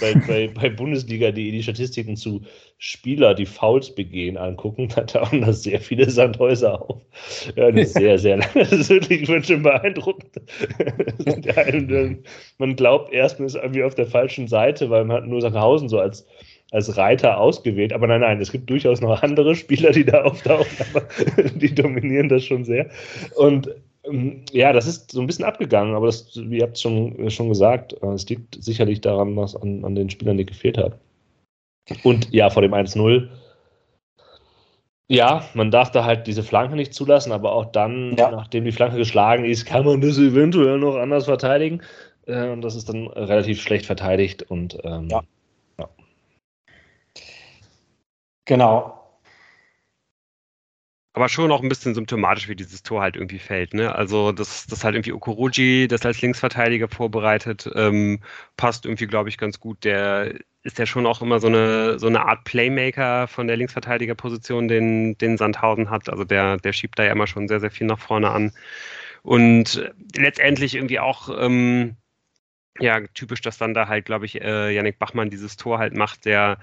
[0.00, 2.42] bei, bei, bei Bundesliga die, die Statistiken zu
[2.78, 7.02] Spieler, die Fouls begehen, angucken, da tauchen da sehr viele Sandhäuser auf.
[7.56, 8.52] Ja, das ist sehr, sehr lange.
[8.54, 10.40] Das ist wirklich ich schon beeindruckend.
[12.58, 15.88] man glaubt erst, man ist irgendwie auf der falschen Seite, weil man hat nur Sandhausen
[15.88, 16.26] so als
[16.72, 17.92] als Reiter ausgewählt.
[17.92, 21.02] Aber nein, nein, es gibt durchaus noch andere Spieler, die da auftauchen, aber
[21.50, 22.88] die dominieren das schon sehr.
[23.36, 23.70] Und
[24.50, 27.48] ja, das ist so ein bisschen abgegangen, aber das, wie ihr habt es schon, schon
[27.48, 30.98] gesagt, äh, es liegt sicherlich daran, was an, an den Spielern, die gefehlt hat.
[32.02, 33.28] Und ja, vor dem 1-0,
[35.08, 38.30] ja, man darf da halt diese Flanke nicht zulassen, aber auch dann, ja.
[38.30, 41.82] nachdem die Flanke geschlagen ist, kann man das eventuell noch anders verteidigen.
[42.26, 45.22] Äh, und das ist dann relativ schlecht verteidigt und ähm, ja.
[45.78, 45.88] ja.
[48.46, 49.01] Genau
[51.14, 53.74] aber schon noch ein bisschen symptomatisch, wie dieses Tor halt irgendwie fällt.
[53.74, 53.94] Ne?
[53.94, 58.20] Also, dass das halt irgendwie Okoroji das als Linksverteidiger vorbereitet, ähm,
[58.56, 59.84] passt irgendwie, glaube ich, ganz gut.
[59.84, 64.68] Der ist ja schon auch immer so eine, so eine Art Playmaker von der Linksverteidigerposition,
[64.68, 66.08] den, den Sandhausen hat.
[66.08, 68.52] Also der, der schiebt da ja immer schon sehr, sehr viel nach vorne an.
[69.22, 71.96] Und letztendlich irgendwie auch ähm,
[72.80, 76.24] ja, typisch, dass dann da halt, glaube ich, äh, Yannick Bachmann dieses Tor halt macht,
[76.24, 76.58] der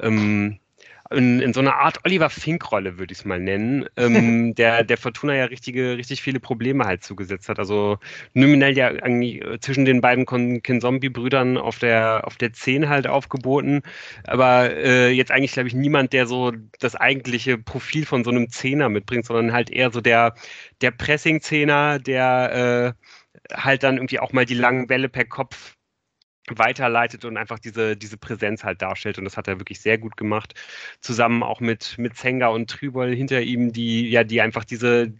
[0.00, 0.60] ähm,
[1.10, 4.96] in, in so einer Art Oliver Fink-Rolle, würde ich es mal nennen, ähm, der, der
[4.96, 7.58] Fortuna ja richtige, richtig viele Probleme halt zugesetzt hat.
[7.58, 7.98] Also
[8.34, 10.26] nominell ja eigentlich äh, zwischen den beiden
[10.62, 13.82] Kinzombie-Brüdern auf der, auf der 10 halt aufgeboten,
[14.24, 18.48] aber äh, jetzt eigentlich, glaube ich, niemand, der so das eigentliche Profil von so einem
[18.50, 20.34] Zehner mitbringt, sondern halt eher so der,
[20.80, 22.94] der Pressing-Zehner, der
[23.50, 25.76] äh, halt dann irgendwie auch mal die langen Bälle per Kopf
[26.58, 29.18] weiterleitet und einfach diese, diese Präsenz halt darstellt.
[29.18, 30.54] Und das hat er wirklich sehr gut gemacht.
[31.00, 35.12] Zusammen auch mit, mit Zenga und Trübol hinter ihm, die ja, die einfach diese,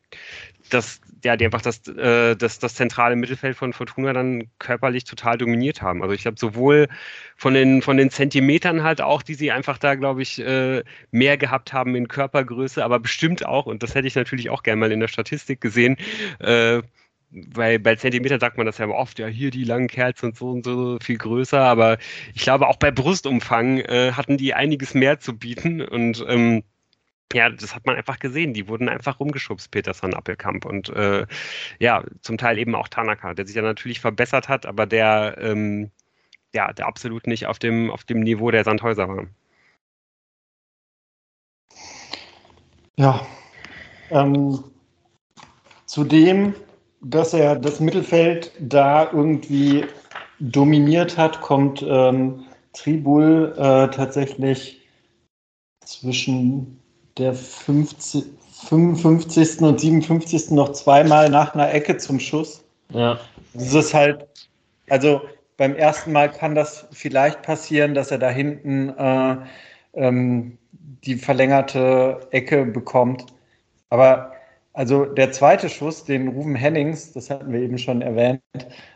[0.71, 5.39] das, ja, die einfach das, äh, das, das zentrale Mittelfeld von Fortuna dann körperlich total
[5.39, 6.03] dominiert haben.
[6.03, 6.89] Also ich glaube, sowohl
[7.37, 11.37] von den, von den Zentimetern halt auch, die sie einfach da, glaube ich, äh, mehr
[11.37, 14.93] gehabt haben in Körpergröße, aber bestimmt auch, und das hätte ich natürlich auch gerne mal
[14.93, 15.97] in der Statistik gesehen,
[16.39, 16.83] äh,
[17.31, 20.51] bei, bei Zentimeter sagt man das ja oft, ja, hier die langen Kerls sind so
[20.51, 21.99] und so viel größer, aber
[22.35, 26.65] ich glaube, auch bei Brustumfang äh, hatten die einiges mehr zu bieten und ähm,
[27.33, 28.55] ja, das hat man einfach gesehen.
[28.55, 31.27] Die wurden einfach rumgeschubst, Peterson, Appelkamp und äh,
[31.79, 35.91] ja, zum Teil eben auch Tanaka, der sich ja natürlich verbessert hat, aber der, ähm,
[36.53, 39.27] ja, der absolut nicht auf dem, auf dem Niveau der Sandhäuser war.
[42.97, 43.27] Ja.
[44.11, 44.65] Ähm,
[45.87, 46.55] zudem
[47.01, 49.85] dass er das Mittelfeld da irgendwie
[50.39, 54.81] dominiert hat, kommt ähm, Tribul äh, tatsächlich
[55.85, 56.79] zwischen
[57.19, 58.25] der 50,
[58.67, 59.61] 55.
[59.61, 60.51] und 57.
[60.51, 62.63] noch zweimal nach einer Ecke zum Schuss.
[62.91, 63.19] Ja.
[63.55, 64.27] Das ist halt,
[64.89, 65.21] also
[65.57, 69.37] beim ersten Mal kann das vielleicht passieren, dass er da hinten äh,
[69.95, 70.59] ähm,
[71.05, 73.27] die verlängerte Ecke bekommt.
[73.89, 74.33] Aber
[74.81, 78.41] also der zweite Schuss, den Ruben Hennings, das hatten wir eben schon erwähnt,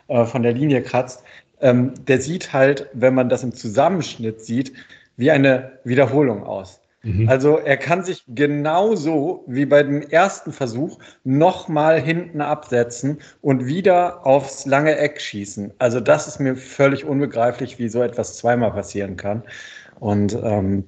[0.07, 1.23] äh, von der Linie kratzt,
[1.61, 4.73] ähm, der sieht halt, wenn man das im Zusammenschnitt sieht,
[5.15, 6.81] wie eine Wiederholung aus.
[7.03, 7.29] Mhm.
[7.29, 14.25] Also er kann sich genauso wie bei dem ersten Versuch nochmal hinten absetzen und wieder
[14.25, 15.71] aufs lange Eck schießen.
[15.77, 19.43] Also das ist mir völlig unbegreiflich, wie so etwas zweimal passieren kann.
[19.99, 20.85] Und ähm,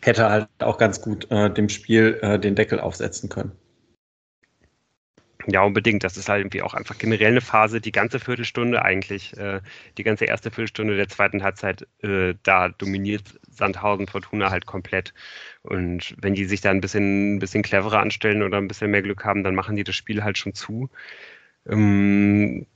[0.00, 3.50] hätte halt auch ganz gut äh, dem Spiel äh, den Deckel aufsetzen können.
[5.50, 6.04] Ja, unbedingt.
[6.04, 9.62] Das ist halt irgendwie auch einfach generell eine Phase, die ganze Viertelstunde eigentlich, äh,
[9.96, 15.14] die ganze erste Viertelstunde der zweiten Halbzeit, äh, da dominiert Sandhausen Fortuna halt komplett.
[15.62, 19.00] Und wenn die sich da ein bisschen, ein bisschen cleverer anstellen oder ein bisschen mehr
[19.00, 20.90] Glück haben, dann machen die das Spiel halt schon zu.
[21.66, 22.66] Ähm,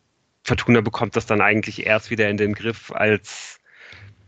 [0.45, 3.61] Fortuna bekommt das dann eigentlich erst wieder in den Griff, als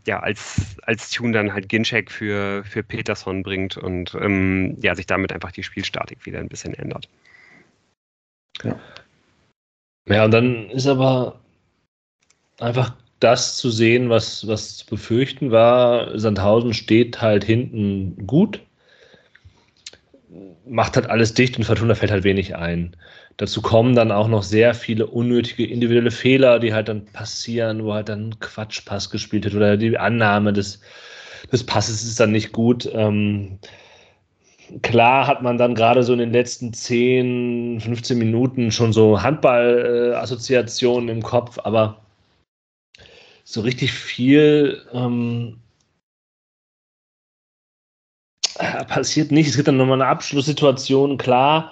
[0.07, 5.07] ja, als, als Tune dann halt Ginchek für, für Peterson bringt und ähm, ja, sich
[5.07, 7.09] damit einfach die Spielstatik wieder ein bisschen ändert.
[8.63, 8.79] Ja.
[10.07, 11.39] Ja, und dann ist aber
[12.59, 16.17] einfach das zu sehen, was, was zu befürchten war.
[16.17, 18.61] Sandhausen steht halt hinten gut,
[20.67, 22.95] macht halt alles dicht und Fortuna fällt halt wenig ein.
[23.37, 27.93] Dazu kommen dann auch noch sehr viele unnötige individuelle Fehler, die halt dann passieren, wo
[27.93, 30.79] halt dann Quatschpass gespielt wird oder die Annahme des,
[31.51, 32.89] des Passes ist dann nicht gut.
[32.93, 33.59] Ähm,
[34.81, 41.09] klar hat man dann gerade so in den letzten 10, 15 Minuten schon so Handball-Assoziationen
[41.09, 42.01] im Kopf, aber
[43.43, 45.59] so richtig viel ähm,
[48.87, 49.47] passiert nicht.
[49.47, 51.71] Es gibt dann nochmal eine Abschlusssituation, klar.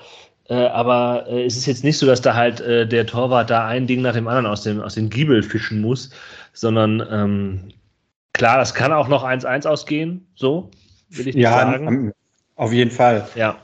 [0.50, 3.68] Äh, aber äh, es ist jetzt nicht so, dass da halt äh, der Torwart da
[3.68, 6.10] ein Ding nach dem anderen aus dem, aus dem Giebel fischen muss,
[6.52, 7.70] sondern ähm,
[8.34, 10.70] klar, das kann auch noch 1-1 ausgehen, so
[11.10, 12.12] will ich nicht ja, sagen.
[12.56, 13.28] Auf jeden Fall.
[13.36, 13.58] Ja.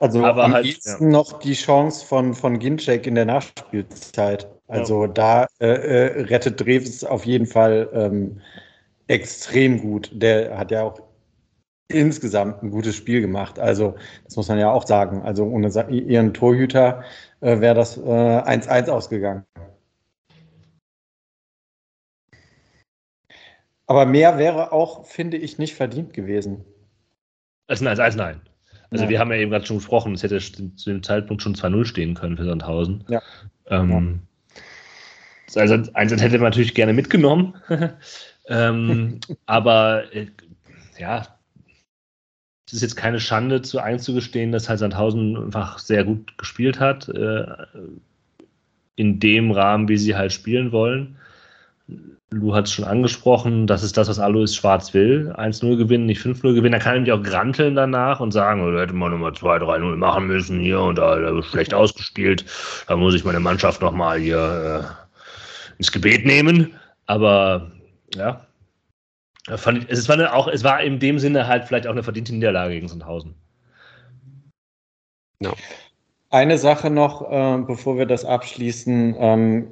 [0.00, 1.10] Also Aber am halt, ehesten ja.
[1.10, 4.48] noch die Chance von, von Ginczek in der Nachspielzeit.
[4.68, 5.08] Also ja.
[5.08, 8.40] da äh, äh, rettet Dreves auf jeden Fall ähm,
[9.08, 10.10] extrem gut.
[10.12, 11.00] Der hat ja auch
[11.88, 13.58] insgesamt ein gutes Spiel gemacht.
[13.58, 15.22] Also das muss man ja auch sagen.
[15.22, 17.02] Also ohne ihren Torhüter
[17.40, 19.44] äh, wäre das 1-1 äh, ausgegangen.
[23.86, 26.66] Aber mehr wäre auch, finde ich, nicht verdient gewesen.
[27.68, 28.40] Also nein, also nein.
[28.90, 31.84] Also wir haben ja eben gerade schon gesprochen, es hätte zu dem Zeitpunkt schon 2-0
[31.84, 33.04] stehen können für Sandhausen.
[33.08, 33.22] Ja.
[33.66, 34.20] Ähm.
[35.54, 37.54] Also Einsatz hätte man natürlich gerne mitgenommen.
[38.48, 40.26] ähm, aber äh,
[40.98, 41.26] ja,
[42.66, 47.08] es ist jetzt keine Schande zu einzugestehen, dass halt Sandhausen einfach sehr gut gespielt hat.
[47.08, 47.46] Äh,
[48.96, 51.16] in dem Rahmen, wie sie halt spielen wollen.
[52.30, 55.32] Lu hat es schon angesprochen, das ist das, was Alois Schwarz will.
[55.38, 56.72] 1-0 gewinnen, nicht 5-0 gewinnen.
[56.72, 59.96] Da kann er nämlich auch granteln danach und sagen, oh, da hätte man nochmal 2-3-0
[59.96, 62.44] machen müssen hier und da, da schlecht ausgespielt.
[62.86, 66.74] Da muss ich meine Mannschaft nochmal hier äh, ins Gebet nehmen.
[67.06, 67.72] Aber
[68.14, 68.46] ja,
[69.56, 72.34] fand ich, es, war auch, es war in dem Sinne halt vielleicht auch eine verdiente
[72.34, 73.34] Niederlage gegen Sandhausen.
[75.40, 75.54] No.
[76.28, 79.16] Eine Sache noch, äh, bevor wir das abschließen.
[79.18, 79.68] Ähm,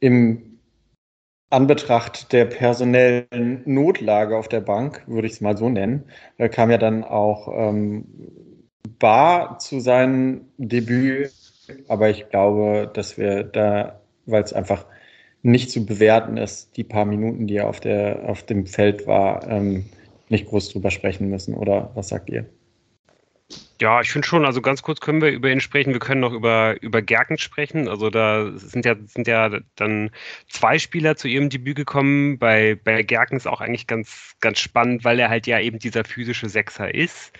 [0.00, 0.55] Im
[1.50, 6.04] Anbetracht der personellen Notlage auf der Bank, würde ich es mal so nennen,
[6.38, 8.04] da kam ja dann auch ähm,
[8.98, 11.32] Bar zu seinem Debüt,
[11.88, 14.86] aber ich glaube, dass wir da, weil es einfach
[15.42, 19.46] nicht zu bewerten ist, die paar Minuten, die er auf, der, auf dem Feld war,
[19.48, 19.86] ähm,
[20.28, 21.54] nicht groß drüber sprechen müssen.
[21.54, 22.46] Oder was sagt ihr?
[23.80, 25.92] Ja, ich finde schon, also ganz kurz können wir über ihn sprechen.
[25.92, 27.88] Wir können noch über, über Gerken sprechen.
[27.88, 30.10] Also da sind ja, sind ja dann
[30.48, 32.38] zwei Spieler zu ihrem Debüt gekommen.
[32.38, 36.04] Bei, bei Gerken ist auch eigentlich ganz, ganz spannend, weil er halt ja eben dieser
[36.04, 37.32] physische Sechser ist.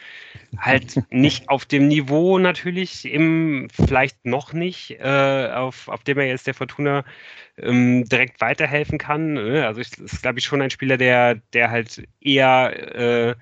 [0.59, 6.27] Halt nicht auf dem Niveau natürlich, im, vielleicht noch nicht, äh, auf, auf dem er
[6.27, 7.05] jetzt der Fortuna
[7.59, 9.35] ähm, direkt weiterhelfen kann.
[9.35, 9.67] Ne?
[9.67, 13.35] Also ich, ist, glaube ich, schon ein Spieler, der, der halt eher äh,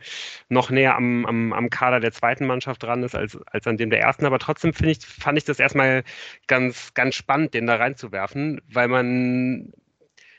[0.49, 3.91] noch näher am, am, am Kader der zweiten Mannschaft dran ist als, als an dem
[3.91, 4.27] der ersten.
[4.27, 6.05] Aber trotzdem finde ich, fand ich das erstmal
[6.47, 9.73] ganz, ganz spannend, den da reinzuwerfen, weil man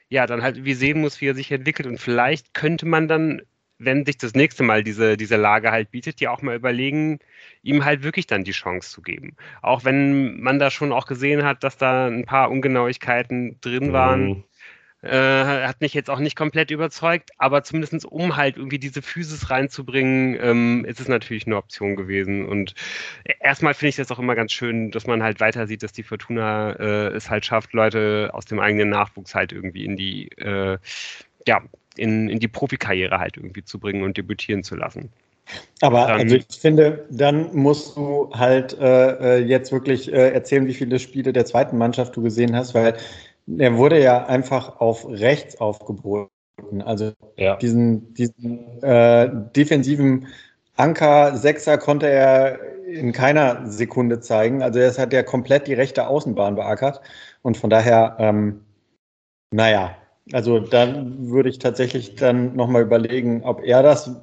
[0.09, 1.87] ja dann halt wie sehen muss, wie er sich entwickelt.
[1.87, 3.41] Und vielleicht könnte man dann
[3.77, 7.19] wenn sich das nächste Mal diese, diese Lage halt bietet, ja auch mal überlegen,
[7.61, 9.35] ihm halt wirklich dann die Chance zu geben.
[9.61, 14.27] Auch wenn man da schon auch gesehen hat, dass da ein paar Ungenauigkeiten drin waren.
[14.27, 14.43] Mhm.
[15.01, 19.51] Äh, hat mich jetzt auch nicht komplett überzeugt, aber zumindest um halt irgendwie diese Physis
[19.51, 22.43] reinzubringen, ähm, ist es natürlich eine Option gewesen.
[22.43, 22.73] Und
[23.39, 26.01] erstmal finde ich das auch immer ganz schön, dass man halt weiter sieht, dass die
[26.01, 30.79] Fortuna äh, es halt schafft, Leute aus dem eigenen Nachwuchs halt irgendwie in die, äh,
[31.47, 31.61] ja,
[31.97, 35.09] in, in die Profikarriere halt irgendwie zu bringen und debütieren zu lassen.
[35.81, 40.65] Aber dann, also ich finde, dann musst du halt äh, äh, jetzt wirklich äh, erzählen,
[40.65, 42.95] wie viele Spiele der zweiten Mannschaft du gesehen hast, weil
[43.57, 46.29] er wurde ja einfach auf rechts aufgeboten.
[46.83, 47.57] Also ja.
[47.57, 50.27] diesen, diesen äh, defensiven
[50.77, 54.63] Anker Sechser konnte er in keiner Sekunde zeigen.
[54.63, 57.01] Also er hat ja komplett die rechte Außenbahn beackert.
[57.41, 58.61] Und von daher, ähm,
[59.51, 59.95] naja,
[60.31, 64.15] also dann würde ich tatsächlich dann nochmal überlegen, ob er das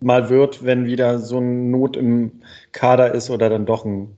[0.00, 2.42] mal wird, wenn wieder so eine Not im
[2.72, 4.16] Kader ist oder dann doch ein.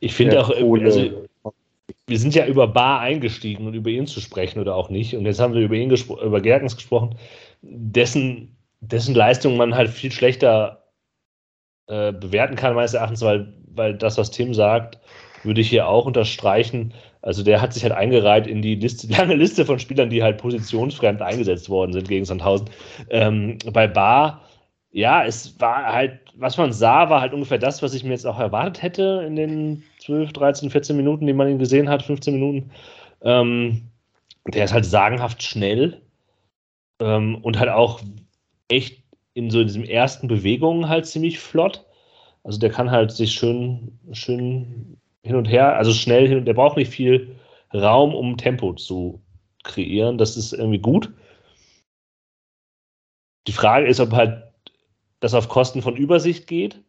[0.00, 1.26] Ich finde auch, also,
[2.06, 5.14] wir sind ja über Bar eingestiegen und über ihn zu sprechen oder auch nicht.
[5.14, 7.16] Und jetzt haben wir über ihn über Gerkens gesprochen,
[7.62, 10.84] dessen, dessen Leistung man halt viel schlechter
[11.86, 14.98] äh, bewerten kann, meines Erachtens, weil, weil das, was Tim sagt,
[15.42, 16.94] würde ich hier auch unterstreichen.
[17.28, 20.38] Also der hat sich halt eingereiht in die Liste, lange Liste von Spielern, die halt
[20.38, 22.70] positionsfremd eingesetzt worden sind gegen Sandhausen.
[23.10, 24.48] Ähm, bei Bar,
[24.92, 28.26] ja, es war halt, was man sah, war halt ungefähr das, was ich mir jetzt
[28.26, 32.32] auch erwartet hätte in den 12, 13, 14 Minuten, die man ihn gesehen hat, 15
[32.32, 32.70] Minuten.
[33.20, 33.90] Ähm,
[34.46, 36.00] der ist halt sagenhaft schnell
[36.98, 38.00] ähm, und halt auch
[38.68, 39.02] echt
[39.34, 41.84] in so diesen ersten Bewegungen halt ziemlich flott.
[42.42, 44.96] Also der kann halt sich schön, schön
[45.28, 47.36] hin und her, also schnell hin und der braucht nicht viel
[47.72, 49.20] Raum, um Tempo zu
[49.62, 50.18] kreieren.
[50.18, 51.12] Das ist irgendwie gut.
[53.46, 54.42] Die Frage ist, ob halt
[55.20, 56.82] das auf Kosten von Übersicht geht,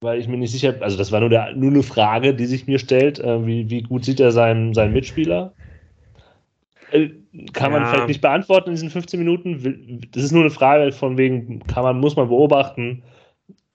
[0.00, 2.66] weil ich mir nicht sicher, also das war nur, der, nur eine Frage, die sich
[2.66, 5.52] mir stellt, äh, wie, wie gut sieht er seinen, seinen Mitspieler?
[6.92, 7.10] Äh,
[7.52, 10.00] kann man vielleicht nicht beantworten in diesen 15 Minuten.
[10.12, 13.02] Das ist nur eine Frage von wegen, kann man, muss man beobachten,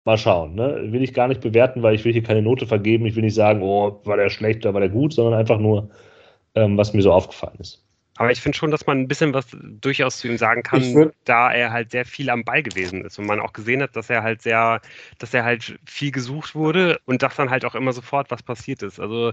[0.06, 0.56] Mal schauen.
[0.56, 0.92] Ne?
[0.92, 3.06] Will ich gar nicht bewerten, weil ich will hier keine Note vergeben.
[3.06, 5.90] Ich will nicht sagen, oh, war der schlecht oder war der gut, sondern einfach nur,
[6.56, 7.84] ähm, was mir so aufgefallen ist.
[8.18, 11.52] Aber ich finde schon, dass man ein bisschen was durchaus zu ihm sagen kann, da
[11.52, 14.22] er halt sehr viel am Ball gewesen ist und man auch gesehen hat, dass er
[14.22, 14.82] halt sehr,
[15.18, 18.84] dass er halt viel gesucht wurde und dass dann halt auch immer sofort was passiert
[18.84, 19.00] ist.
[19.00, 19.32] Also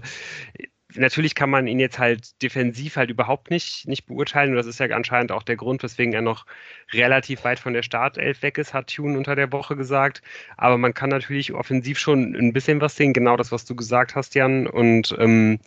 [0.95, 4.51] natürlich kann man ihn jetzt halt defensiv halt überhaupt nicht, nicht beurteilen.
[4.51, 6.45] Und das ist ja anscheinend auch der Grund, weswegen er noch
[6.93, 10.21] relativ weit von der Startelf weg ist, hat Tune unter der Woche gesagt.
[10.57, 14.15] Aber man kann natürlich offensiv schon ein bisschen was sehen, genau das, was du gesagt
[14.15, 14.67] hast, Jan.
[14.67, 15.59] Und ähm,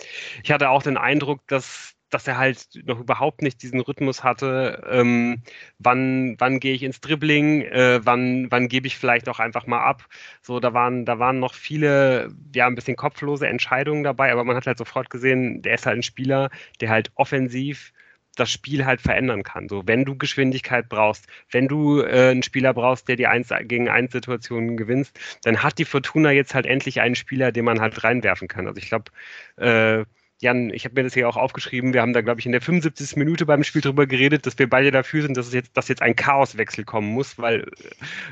[0.42, 4.82] ich hatte auch den Eindruck, dass dass er halt noch überhaupt nicht diesen Rhythmus hatte,
[4.88, 5.42] ähm,
[5.78, 9.82] wann, wann gehe ich ins Dribbling, äh, wann, wann gebe ich vielleicht auch einfach mal
[9.82, 10.04] ab.
[10.40, 14.56] So, da waren, da waren noch viele, ja, ein bisschen kopflose Entscheidungen dabei, aber man
[14.56, 16.50] hat halt sofort gesehen, der ist halt ein Spieler,
[16.80, 17.92] der halt offensiv
[18.36, 19.68] das Spiel halt verändern kann.
[19.68, 23.88] So, wenn du Geschwindigkeit brauchst, wenn du äh, einen Spieler brauchst, der die 1 gegen
[23.88, 28.02] 1 Situationen gewinnst, dann hat die Fortuna jetzt halt endlich einen Spieler, den man halt
[28.04, 28.66] reinwerfen kann.
[28.66, 29.10] Also ich glaube,
[29.56, 30.04] äh,
[30.44, 32.60] Jan, ich habe mir das hier auch aufgeschrieben, wir haben da, glaube ich, in der
[32.60, 33.16] 75.
[33.16, 36.02] Minute beim Spiel drüber geredet, dass wir beide dafür sind, dass es jetzt, dass jetzt
[36.02, 37.66] ein Chaoswechsel kommen muss, weil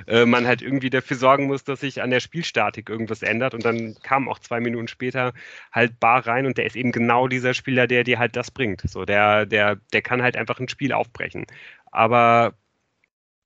[0.07, 3.55] äh, man halt irgendwie dafür sorgen muss, dass sich an der Spielstatik irgendwas ändert.
[3.55, 5.33] Und dann kam auch zwei Minuten später
[5.73, 8.83] halt Bar rein und der ist eben genau dieser Spieler, der dir halt das bringt.
[8.83, 11.47] So, der, der, der kann halt einfach ein Spiel aufbrechen.
[11.93, 12.55] Aber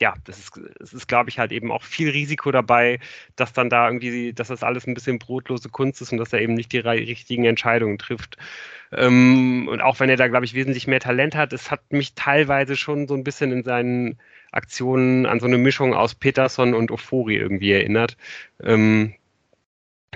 [0.00, 2.98] ja, das ist, es ist, glaube ich, halt eben auch viel Risiko dabei,
[3.34, 6.40] dass dann da irgendwie, dass das alles ein bisschen brotlose Kunst ist und dass er
[6.42, 8.36] eben nicht die richtigen Entscheidungen trifft.
[8.92, 12.14] Ähm, und auch wenn er da, glaube ich, wesentlich mehr Talent hat, es hat mich
[12.14, 14.18] teilweise schon so ein bisschen in seinen
[14.52, 18.16] Aktionen an so eine Mischung aus Peterson und Ofori irgendwie erinnert.
[18.62, 19.14] Ähm,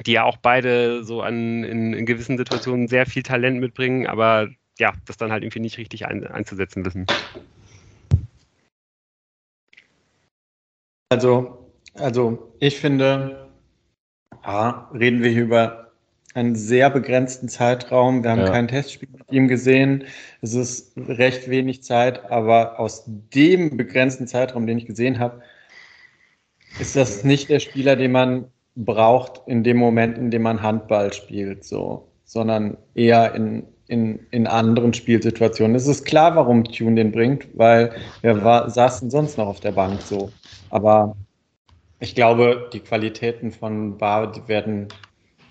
[0.06, 4.48] die ja auch beide so an, in, in, gewissen Situationen sehr viel Talent mitbringen, aber
[4.78, 7.06] ja, das dann halt irgendwie nicht richtig ein, einzusetzen wissen.
[11.10, 11.58] Also,
[11.94, 13.48] also ich finde,
[14.44, 15.90] ja, reden wir hier über
[16.34, 18.22] einen sehr begrenzten Zeitraum.
[18.22, 18.50] Wir haben ja.
[18.50, 20.04] kein Testspiel mit ihm gesehen.
[20.40, 25.42] Es ist recht wenig Zeit, aber aus dem begrenzten Zeitraum, den ich gesehen habe,
[26.78, 28.44] ist das nicht der Spieler, den man
[28.76, 34.46] braucht in dem Moment, in dem man Handball spielt, so, sondern eher in, in, in
[34.46, 35.74] anderen Spielsituationen.
[35.74, 39.72] Es ist klar, warum Tune den bringt, weil wir war, saßen sonst noch auf der
[39.72, 40.30] Bank so.
[40.70, 41.16] Aber
[41.98, 44.88] ich glaube, die Qualitäten von Bar werden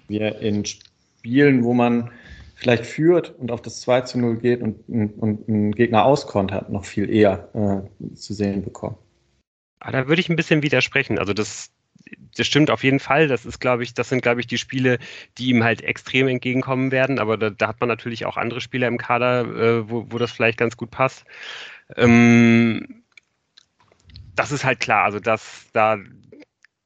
[0.07, 2.11] wir in Spielen, wo man
[2.55, 6.69] vielleicht führt und auf das 2 zu 0 geht und, und, und einen Gegner auskontert,
[6.69, 8.95] noch viel eher äh, zu sehen bekommen.
[9.79, 11.19] Ah, da würde ich ein bisschen widersprechen.
[11.19, 11.71] Also das,
[12.39, 13.27] das stimmt auf jeden Fall.
[13.27, 14.97] Das ist, glaube ich, das sind, glaube ich, die Spiele,
[15.37, 17.19] die ihm halt extrem entgegenkommen werden.
[17.19, 20.31] Aber da, da hat man natürlich auch andere Spieler im Kader, äh, wo, wo das
[20.31, 21.25] vielleicht ganz gut passt.
[21.97, 23.03] Ähm,
[24.35, 25.03] das ist halt klar.
[25.03, 25.97] Also, dass da,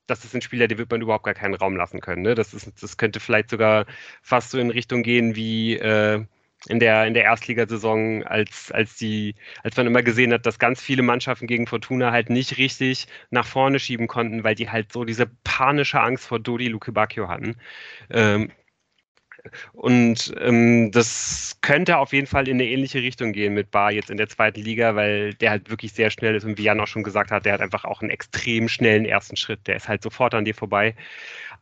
[0.08, 2.24] das ist ein Spieler, den wird man überhaupt gar keinen Raum lassen können.
[2.24, 2.34] Ne?
[2.36, 3.86] Das, ist, das könnte vielleicht sogar
[4.22, 6.26] fast so in Richtung gehen wie, äh,
[6.68, 10.82] in der, in der Erstligasaison, als, als die, als man immer gesehen hat, dass ganz
[10.82, 15.03] viele Mannschaften gegen Fortuna halt nicht richtig nach vorne schieben konnten, weil die halt so
[15.05, 17.55] diese panische Angst vor Dodi Lukebakio hatten.
[18.09, 18.51] Ähm,
[19.74, 24.09] und ähm, das könnte auf jeden Fall in eine ähnliche Richtung gehen mit Bar jetzt
[24.09, 26.88] in der zweiten Liga, weil der halt wirklich sehr schnell ist und wie Jan auch
[26.88, 29.68] schon gesagt hat, der hat einfach auch einen extrem schnellen ersten Schritt.
[29.68, 30.95] Der ist halt sofort an dir vorbei.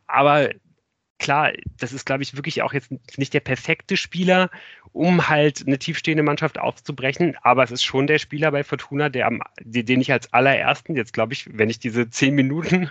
[0.06, 0.50] Aber
[1.22, 4.50] klar, das ist, glaube ich, wirklich auch jetzt nicht der perfekte Spieler,
[4.92, 7.36] um halt eine tiefstehende Mannschaft aufzubrechen.
[7.42, 11.14] Aber es ist schon der Spieler bei Fortuna, der am, den ich als allerersten, jetzt
[11.14, 12.90] glaube ich, wenn ich diese zehn Minuten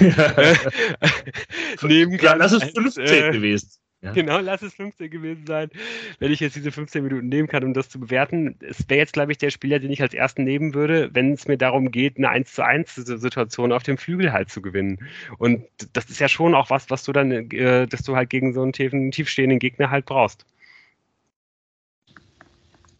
[1.82, 2.24] nehmen kann.
[2.24, 3.70] Ja, lass es 15 als, äh, gewesen.
[4.02, 4.10] Ja.
[4.10, 5.70] Genau, lass es 15 gewesen sein,
[6.18, 8.56] wenn ich jetzt diese 15 Minuten nehmen kann, um das zu bewerten.
[8.60, 11.46] Es wäre jetzt, glaube ich, der Spieler, den ich als ersten nehmen würde, wenn es
[11.46, 14.98] mir darum geht, eine 1 zu 1 Situation auf dem Flügel halt zu gewinnen.
[15.38, 18.52] Und das ist ja schon auch was, was du dann, äh, dass du halt gegen
[18.52, 20.46] so einen tiefen, tiefstehenden Gegner halt brauchst.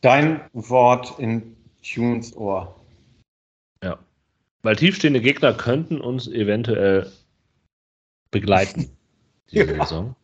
[0.03, 2.81] Dein Wort in Tunes Ohr.
[3.83, 3.99] Ja.
[4.63, 7.11] Weil tiefstehende Gegner könnten uns eventuell
[8.31, 8.97] begleiten.
[9.51, 9.85] Diese ja.
[9.85, 10.15] Saison.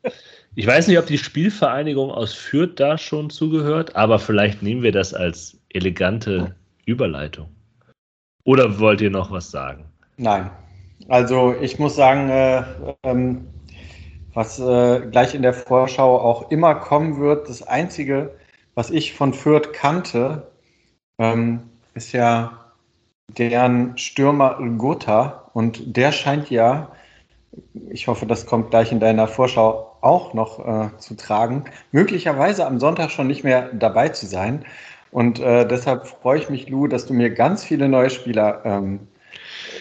[0.58, 4.90] Ich weiß nicht, ob die Spielvereinigung aus Fürth da schon zugehört, aber vielleicht nehmen wir
[4.90, 7.46] das als elegante Überleitung.
[8.42, 9.84] Oder wollt ihr noch was sagen?
[10.16, 10.50] Nein.
[11.06, 12.64] Also ich muss sagen, äh,
[13.04, 13.46] ähm,
[14.34, 18.34] was äh, gleich in der Vorschau auch immer kommen wird, das Einzige,
[18.74, 20.50] was ich von Fürth kannte,
[21.20, 22.72] ähm, ist ja
[23.28, 26.90] deren Stürmer Gotha und der scheint ja,
[27.90, 32.78] ich hoffe, das kommt gleich in deiner Vorschau auch noch äh, zu tragen, möglicherweise am
[32.80, 34.64] Sonntag schon nicht mehr dabei zu sein.
[35.10, 39.08] Und äh, deshalb freue ich mich, Lou, dass du mir ganz viele neue Spieler ähm,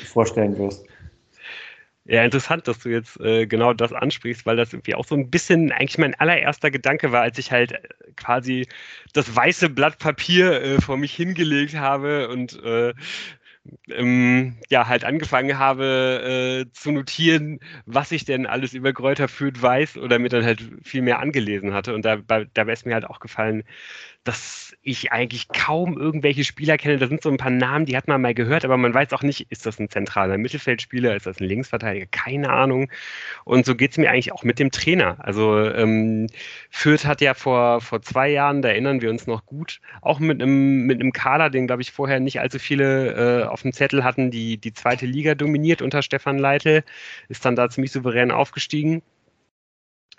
[0.05, 0.85] vorstellen wirst.
[2.09, 5.29] Ja, interessant, dass du jetzt äh, genau das ansprichst, weil das irgendwie auch so ein
[5.29, 7.81] bisschen eigentlich mein allererster Gedanke war, als ich halt äh,
[8.15, 8.65] quasi
[9.11, 12.93] das weiße Blatt Papier äh, vor mich hingelegt habe und äh,
[13.89, 19.61] ähm, ja, halt angefangen habe äh, zu notieren, was ich denn alles über Kräuter Fürth
[19.61, 21.93] weiß oder mir dann halt viel mehr angelesen hatte.
[21.93, 23.63] Und da, da wäre es mir halt auch gefallen,
[24.27, 26.97] dass ich eigentlich kaum irgendwelche Spieler kenne.
[26.97, 29.21] Da sind so ein paar Namen, die hat man mal gehört, aber man weiß auch
[29.21, 32.89] nicht, ist das ein zentraler Mittelfeldspieler, ist das ein Linksverteidiger, keine Ahnung.
[33.45, 35.17] Und so geht es mir eigentlich auch mit dem Trainer.
[35.19, 36.27] Also ähm,
[36.69, 40.41] Fürth hat ja vor, vor zwei Jahren, da erinnern wir uns noch gut, auch mit
[40.41, 44.03] einem, mit einem Kader, den, glaube ich, vorher nicht allzu viele äh, auf dem Zettel
[44.03, 46.83] hatten, die, die zweite Liga dominiert unter Stefan Leitl,
[47.29, 49.01] ist dann da ziemlich souverän aufgestiegen.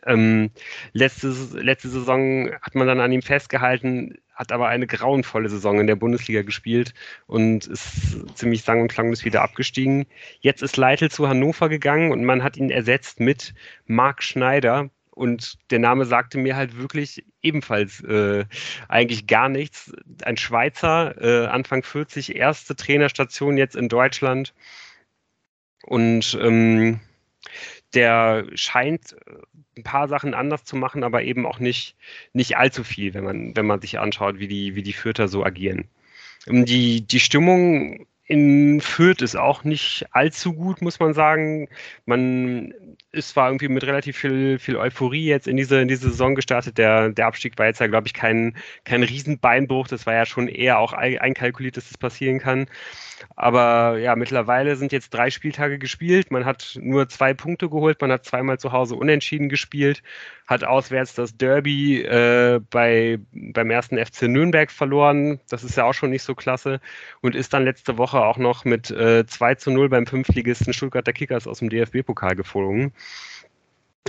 [0.06, 0.50] Ähm,
[0.92, 5.88] letzte, letzte Saison hat man dann an ihm festgehalten, hat aber eine grauenvolle Saison in
[5.88, 6.94] der Bundesliga gespielt
[7.26, 10.06] und ist ziemlich sang- und klanglos wieder abgestiegen.
[10.40, 13.54] Jetzt ist Leitl zu Hannover gegangen und man hat ihn ersetzt mit
[13.86, 14.90] Marc Schneider.
[15.10, 18.44] Und der Name sagte mir halt wirklich ebenfalls äh,
[18.88, 19.92] eigentlich gar nichts.
[20.22, 24.54] Ein Schweizer, äh, Anfang 40, erste Trainerstation jetzt in Deutschland.
[25.82, 27.00] Und ähm,
[27.94, 29.34] der scheint äh,
[29.76, 31.96] ein paar Sachen anders zu machen, aber eben auch nicht,
[32.32, 35.44] nicht allzu viel, wenn man, wenn man sich anschaut, wie die, wie die Fürther so
[35.44, 35.88] agieren.
[36.46, 41.68] Ähm, die, die Stimmung in Fürth ist auch nicht allzu gut, muss man sagen.
[42.04, 42.74] Man
[43.10, 46.76] ist zwar irgendwie mit relativ viel, viel Euphorie jetzt in diese, in diese Saison gestartet.
[46.76, 49.88] Der, der Abstieg war jetzt ja, glaube ich, kein, kein Riesenbeinbruch.
[49.88, 52.66] Das war ja schon eher auch einkalkuliert, dass das passieren kann.
[53.36, 56.30] Aber ja, mittlerweile sind jetzt drei Spieltage gespielt.
[56.30, 58.00] Man hat nur zwei Punkte geholt.
[58.00, 60.02] Man hat zweimal zu Hause unentschieden gespielt,
[60.46, 65.40] hat auswärts das Derby äh, bei, beim ersten FC Nürnberg verloren.
[65.48, 66.80] Das ist ja auch schon nicht so klasse.
[67.20, 71.12] Und ist dann letzte Woche auch noch mit äh, 2 zu 0 beim Fünftligisten Stuttgarter
[71.12, 72.92] Kickers aus dem DFB-Pokal geflogen.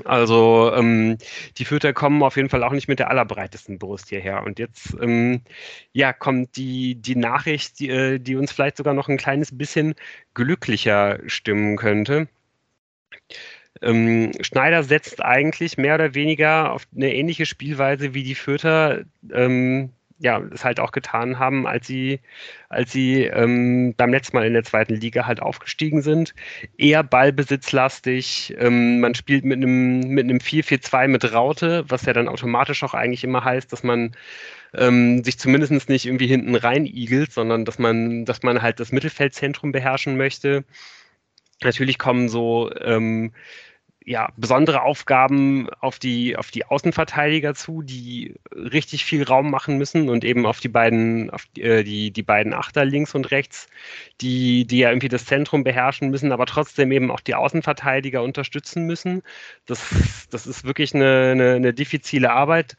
[0.05, 1.17] Also ähm,
[1.57, 4.43] die Fürther kommen auf jeden Fall auch nicht mit der allerbreitesten Brust hierher.
[4.43, 5.41] Und jetzt ähm,
[5.93, 9.95] ja, kommt die, die Nachricht, die, äh, die uns vielleicht sogar noch ein kleines bisschen
[10.33, 12.27] glücklicher stimmen könnte.
[13.81, 19.91] Ähm, Schneider setzt eigentlich mehr oder weniger auf eine ähnliche Spielweise wie die Fürther ähm,
[20.19, 22.19] ja, es halt auch getan haben, als sie,
[22.67, 26.35] als sie ähm, beim letzten Mal in der zweiten Liga halt aufgestiegen sind.
[26.77, 28.55] Eher ballbesitzlastig.
[28.59, 32.93] Ähm, man spielt mit einem, mit einem 4-4-2 mit Raute, was ja dann automatisch auch
[32.93, 34.11] eigentlich immer heißt, dass man
[34.73, 38.91] ähm, sich zumindest nicht irgendwie hinten rein igelt, sondern dass man, dass man halt das
[38.91, 40.65] Mittelfeldzentrum beherrschen möchte.
[41.63, 43.31] Natürlich kommen so ähm,
[44.09, 50.09] ja, besondere Aufgaben auf die, auf die Außenverteidiger zu, die richtig viel Raum machen müssen
[50.09, 53.67] und eben auf die beiden, auf die, äh, die, die beiden Achter links und rechts,
[54.19, 58.87] die, die ja irgendwie das Zentrum beherrschen müssen, aber trotzdem eben auch die Außenverteidiger unterstützen
[58.87, 59.21] müssen.
[59.67, 62.77] Das, das ist wirklich eine, eine, eine diffizile Arbeit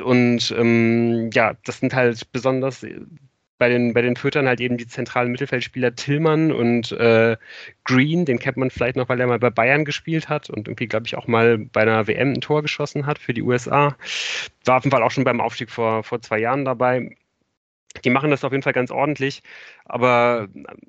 [0.00, 2.86] und ähm, ja, das sind halt besonders
[3.62, 7.36] bei den, bei den Füttern halt eben die zentralen Mittelfeldspieler Tillmann und äh,
[7.84, 10.88] Green, den kennt man vielleicht noch, weil er mal bei Bayern gespielt hat und irgendwie,
[10.88, 13.96] glaube ich, auch mal bei einer WM ein Tor geschossen hat für die USA.
[14.64, 17.14] War auf jeden Fall auch schon beim Aufstieg vor, vor zwei Jahren dabei.
[18.04, 19.44] Die machen das auf jeden Fall ganz ordentlich.
[19.84, 20.48] Aber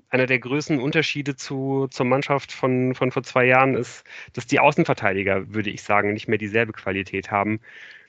[0.10, 4.04] einer der größten Unterschiede zu, zur Mannschaft von, von vor zwei Jahren ist,
[4.34, 7.60] dass die Außenverteidiger, würde ich sagen, nicht mehr dieselbe Qualität haben.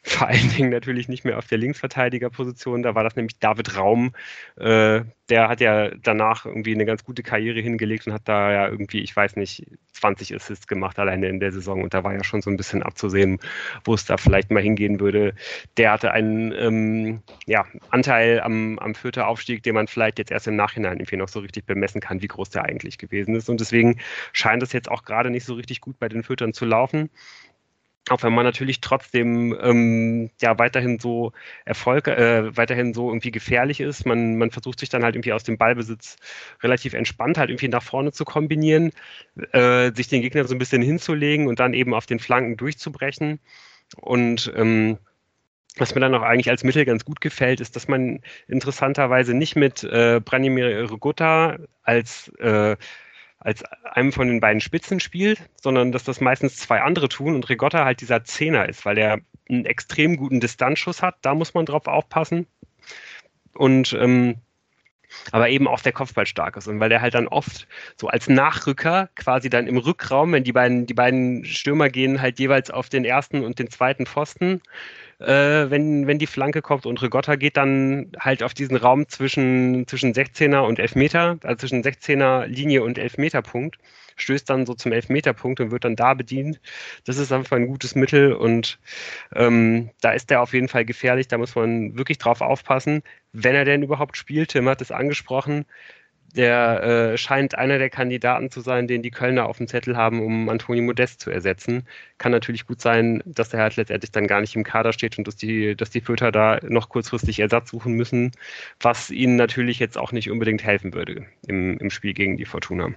[0.07, 2.83] Vor allen Dingen natürlich nicht mehr auf der Linksverteidigerposition.
[2.83, 4.13] Da war das nämlich David Raum.
[4.57, 5.01] Äh,
[5.31, 9.01] der hat ja danach irgendwie eine ganz gute Karriere hingelegt und hat da ja irgendwie,
[9.01, 11.83] ich weiß nicht, 20 Assists gemacht alleine in der Saison.
[11.83, 13.41] Und da war ja schon so ein bisschen abzusehen,
[13.85, 15.35] wo es da vielleicht mal hingehen würde.
[15.79, 20.47] Der hatte einen ähm, ja, Anteil am, am vierten Aufstieg, den man vielleicht jetzt erst
[20.49, 23.49] im Nachhinein irgendwie noch so richtig bemessen kann, wie groß der eigentlich gewesen ist.
[23.49, 24.01] Und deswegen
[24.35, 27.09] scheint es jetzt auch gerade nicht so richtig gut bei den Viertern zu laufen
[28.11, 31.33] auch wenn man natürlich trotzdem ähm, ja weiterhin so
[31.65, 34.05] Erfolg, äh, weiterhin so irgendwie gefährlich ist.
[34.05, 36.17] Man, man versucht sich dann halt irgendwie aus dem Ballbesitz
[36.63, 38.93] relativ entspannt halt irgendwie nach vorne zu kombinieren,
[39.53, 43.41] äh, sich den Gegner so ein bisschen hinzulegen und dann eben auf den Flanken durchzubrechen.
[43.97, 44.99] Und ähm,
[45.77, 49.57] was mir dann auch eigentlich als Mittel ganz gut gefällt, ist, dass man interessanterweise nicht
[49.57, 52.77] mit äh, Branimir Rogota als äh,
[53.45, 57.49] als einem von den beiden Spitzen spielt, sondern dass das meistens zwei andere tun und
[57.49, 61.17] Rigotta halt dieser Zehner ist, weil er einen extrem guten Distanzschuss hat.
[61.23, 62.47] Da muss man drauf aufpassen.
[63.53, 64.37] Und ähm,
[65.31, 68.29] aber eben auch der Kopfball stark ist und weil der halt dann oft so als
[68.29, 72.89] Nachrücker quasi dann im Rückraum, wenn die beiden, die beiden Stürmer gehen halt jeweils auf
[72.89, 74.61] den ersten und den zweiten Pfosten,
[75.21, 79.87] äh, wenn, wenn die Flanke kommt und Rigotta geht dann halt auf diesen Raum zwischen,
[79.87, 83.79] zwischen 16er und Elfmeter, also zwischen 16er Linie und Elfmeterpunkt,
[84.17, 86.61] stößt dann so zum Elfmeterpunkt und wird dann da bedient.
[87.05, 88.79] Das ist einfach ein gutes Mittel und
[89.35, 93.03] ähm, da ist der auf jeden Fall gefährlich, da muss man wirklich drauf aufpassen,
[93.33, 94.51] wenn er denn überhaupt spielt.
[94.51, 95.65] Tim hat es angesprochen,
[96.37, 100.21] der äh, scheint einer der Kandidaten zu sein, den die Kölner auf dem Zettel haben,
[100.21, 101.87] um Antoni Modest zu ersetzen.
[102.19, 105.27] Kann natürlich gut sein, dass er halt letztendlich dann gar nicht im Kader steht und
[105.27, 108.33] dass die, dass die Fürther da noch kurzfristig Ersatz suchen müssen,
[108.81, 112.91] was ihnen natürlich jetzt auch nicht unbedingt helfen würde im, im Spiel gegen die Fortuna.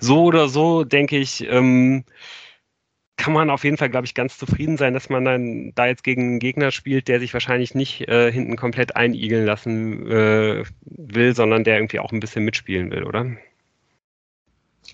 [0.00, 2.04] So oder so, denke ich, ähm,
[3.16, 6.04] kann man auf jeden Fall, glaube ich, ganz zufrieden sein, dass man dann da jetzt
[6.04, 11.34] gegen einen Gegner spielt, der sich wahrscheinlich nicht äh, hinten komplett einigeln lassen äh, will,
[11.34, 13.26] sondern der irgendwie auch ein bisschen mitspielen will, oder?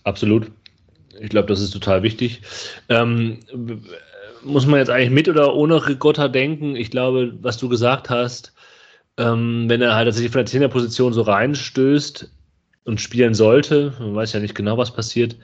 [0.04, 0.50] Absolut.
[1.20, 2.42] Ich glaube, das ist total wichtig.
[2.88, 3.40] Ähm,
[4.42, 6.76] muss man jetzt eigentlich mit oder ohne Rigotta denken?
[6.76, 8.54] Ich glaube, was du gesagt hast,
[9.18, 12.30] ähm, wenn er halt tatsächlich von der Zehnerposition so reinstößt
[12.84, 15.36] und spielen sollte, man weiß ja nicht genau, was passiert,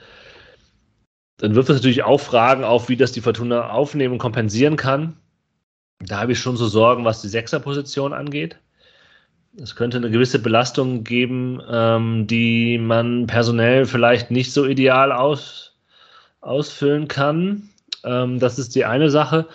[1.39, 5.15] dann wirft es natürlich auch Fragen auf, wie das die Fortuna aufnehmen und kompensieren kann.
[5.99, 8.57] Da habe ich schon so Sorgen, was die Sechserposition angeht.
[9.57, 15.75] Es könnte eine gewisse Belastung geben, ähm, die man personell vielleicht nicht so ideal aus,
[16.41, 17.69] ausfüllen kann.
[18.03, 19.47] Ähm, das ist die eine Sache.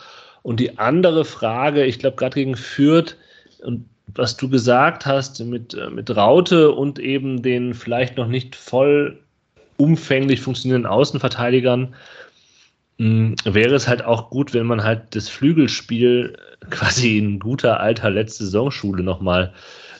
[0.42, 3.16] Und die andere Frage, ich glaube, gerade gegen Fürth
[3.62, 8.56] und was du gesagt hast mit, äh, mit Raute und eben den vielleicht noch nicht
[8.56, 9.23] voll
[9.76, 11.94] umfänglich funktionierenden Außenverteidigern
[12.98, 16.36] mh, hm, wäre es halt auch gut, wenn man halt das Flügelspiel
[16.70, 19.52] quasi in guter alter letzte Saisonschule nochmal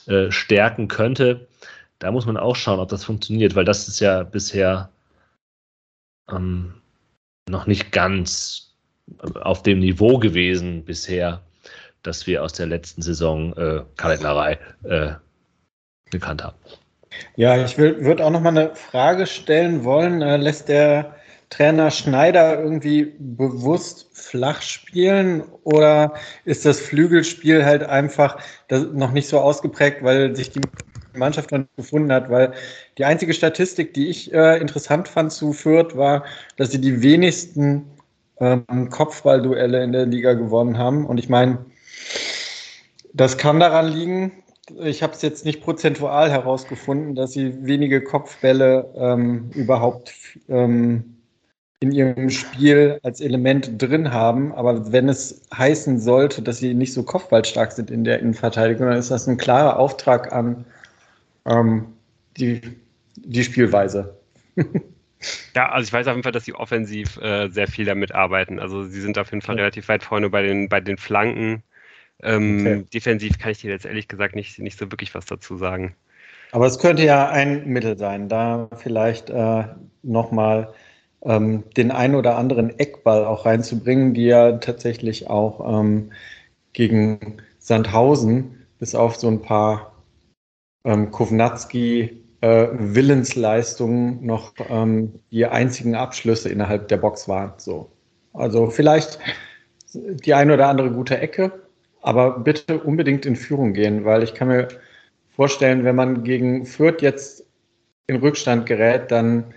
[0.07, 1.47] äh, stärken könnte.
[1.99, 4.91] Da muss man auch schauen, ob das funktioniert, weil das ist ja bisher
[6.31, 6.75] ähm,
[7.49, 8.75] noch nicht ganz
[9.35, 11.43] auf dem Niveau gewesen bisher,
[12.03, 15.14] das wir aus der letzten Saison äh, Kalenderei äh,
[16.11, 16.57] gekannt haben.
[17.37, 20.23] Ja, ich würde auch noch mal eine Frage stellen wollen.
[20.23, 21.15] Äh, lässt der
[21.51, 28.39] Trainer Schneider irgendwie bewusst flach spielen oder ist das Flügelspiel halt einfach
[28.93, 30.61] noch nicht so ausgeprägt, weil sich die
[31.12, 32.31] Mannschaft noch nicht gefunden hat?
[32.31, 32.55] Weil
[32.99, 36.25] die einzige Statistik, die ich äh, interessant fand zu Fürth, war,
[36.57, 37.85] dass sie die wenigsten
[38.41, 41.07] ähm, Kopfballduelle in der Liga gewonnen haben.
[41.07, 41.65] Und ich meine,
[43.12, 44.33] das kann daran liegen,
[44.83, 50.15] ich habe es jetzt nicht prozentual herausgefunden, dass sie wenige Kopfbälle ähm, überhaupt
[50.49, 51.17] ähm,
[51.81, 54.55] in ihrem Spiel als Element drin haben.
[54.55, 58.99] Aber wenn es heißen sollte, dass sie nicht so kopfballstark sind in der Innenverteidigung, dann
[58.99, 60.65] ist das ein klarer Auftrag an
[61.45, 61.87] ähm,
[62.37, 62.61] die,
[63.17, 64.19] die Spielweise.
[65.55, 68.59] Ja, also ich weiß auf jeden Fall, dass sie offensiv äh, sehr viel damit arbeiten.
[68.59, 69.62] Also sie sind auf jeden Fall ja.
[69.62, 71.62] relativ weit vorne bei den, bei den Flanken.
[72.23, 72.85] Ähm, okay.
[72.95, 75.95] Defensiv kann ich dir jetzt ehrlich gesagt nicht, nicht so wirklich was dazu sagen.
[76.53, 79.65] Aber es könnte ja ein Mittel sein, da vielleicht äh,
[80.03, 80.73] nochmal
[81.23, 86.12] ähm, den einen oder anderen Eckball auch reinzubringen, die ja tatsächlich auch ähm,
[86.73, 89.95] gegen Sandhausen bis auf so ein paar
[90.85, 97.55] ähm, Kovnatski äh, Willensleistungen noch ähm, die einzigen Abschlüsse innerhalb der Box waren.
[97.57, 97.91] So.
[98.35, 99.19] Also vielleicht
[99.95, 101.64] die eine oder andere gute Ecke,
[102.05, 104.69] aber bitte unbedingt in Führung gehen, weil ich kann mir
[105.31, 107.47] vorstellen, wenn man gegen Fürth jetzt
[108.07, 109.55] in Rückstand gerät, dann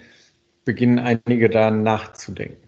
[0.64, 2.68] beginnen einige da nachzudenken.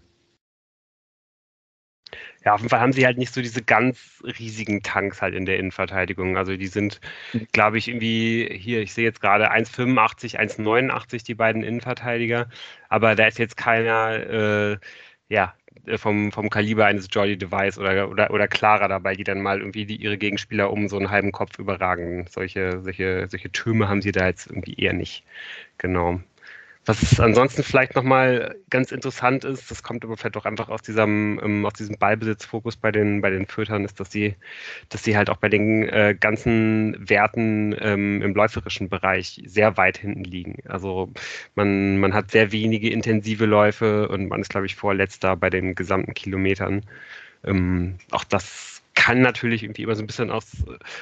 [2.45, 5.45] Ja, auf jeden Fall haben sie halt nicht so diese ganz riesigen Tanks halt in
[5.45, 6.37] der Innenverteidigung.
[6.37, 6.99] Also die sind,
[7.33, 7.47] mhm.
[7.51, 12.49] glaube ich, irgendwie hier, ich sehe jetzt gerade 1,85, 1,89 die beiden Innenverteidiger,
[12.89, 14.77] aber da ist jetzt keiner, äh,
[15.29, 15.53] ja,
[15.97, 19.85] vom, vom Kaliber eines Jolly Device oder, oder, oder Clara dabei, die dann mal irgendwie
[19.85, 22.25] die, ihre Gegenspieler um so einen halben Kopf überragen.
[22.29, 25.23] Solche, solche, solche Türme haben sie da jetzt irgendwie eher nicht.
[25.77, 26.21] Genau.
[26.89, 31.39] Was ansonsten vielleicht nochmal ganz interessant ist, das kommt aber vielleicht auch einfach aus diesem,
[31.43, 34.33] ähm, aus diesem Ballbesitzfokus bei den, bei den Fötern, ist, dass sie,
[34.89, 39.99] dass sie halt auch bei den äh, ganzen Werten ähm, im läuferischen Bereich sehr weit
[39.99, 40.63] hinten liegen.
[40.67, 41.11] Also
[41.53, 45.75] man, man hat sehr wenige intensive Läufe und man ist, glaube ich, vorletzter bei den
[45.75, 46.83] gesamten Kilometern.
[47.43, 48.78] Ähm, auch das
[49.09, 50.45] kann natürlich irgendwie immer so ein bisschen aus,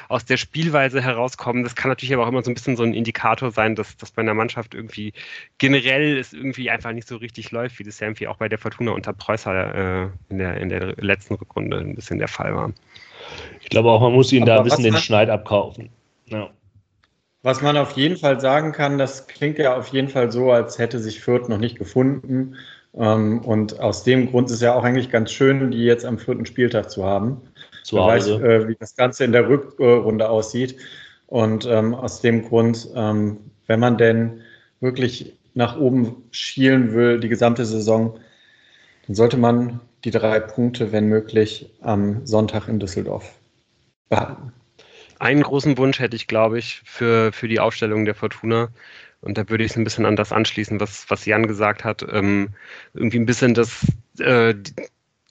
[0.08, 1.64] aus der Spielweise herauskommen.
[1.64, 4.12] Das kann natürlich aber auch immer so ein bisschen so ein Indikator sein, dass, dass
[4.12, 5.12] bei einer Mannschaft irgendwie
[5.58, 8.60] generell es irgendwie einfach nicht so richtig läuft, wie das ja irgendwie auch bei der
[8.60, 12.72] Fortuna unter Preußer äh, in, der, in der letzten Rückrunde ein bisschen der Fall war.
[13.62, 15.90] Ich glaube auch, man muss ihnen da ein bisschen den Schneid abkaufen.
[16.28, 16.50] Ja.
[17.42, 20.80] Was man auf jeden Fall sagen kann, das klingt ja auf jeden Fall so, als
[20.80, 22.56] hätte sich Fürth noch nicht gefunden.
[22.96, 26.18] Ähm, und aus dem Grund ist es ja auch eigentlich ganz schön, die jetzt am
[26.18, 27.42] vierten Spieltag zu haben
[27.88, 28.42] zu Hause.
[28.42, 30.78] Weiß, äh, wie das Ganze in der Rückrunde aussieht.
[31.28, 34.42] Und ähm, aus dem Grund, ähm, wenn man denn
[34.80, 38.20] wirklich nach oben schielen will, die gesamte Saison,
[39.08, 43.34] dann sollte man die drei Punkte, wenn möglich, am Sonntag in Düsseldorf
[44.10, 44.52] behalten.
[45.20, 48.70] Einen großen Wunsch hätte ich, glaube ich, für, für die Aufstellung der Fortuna.
[49.22, 52.06] Und da würde ich es ein bisschen an das anschließen, was, was Jan gesagt hat.
[52.12, 52.50] Ähm,
[52.94, 53.88] irgendwie ein bisschen das,
[54.20, 54.54] äh,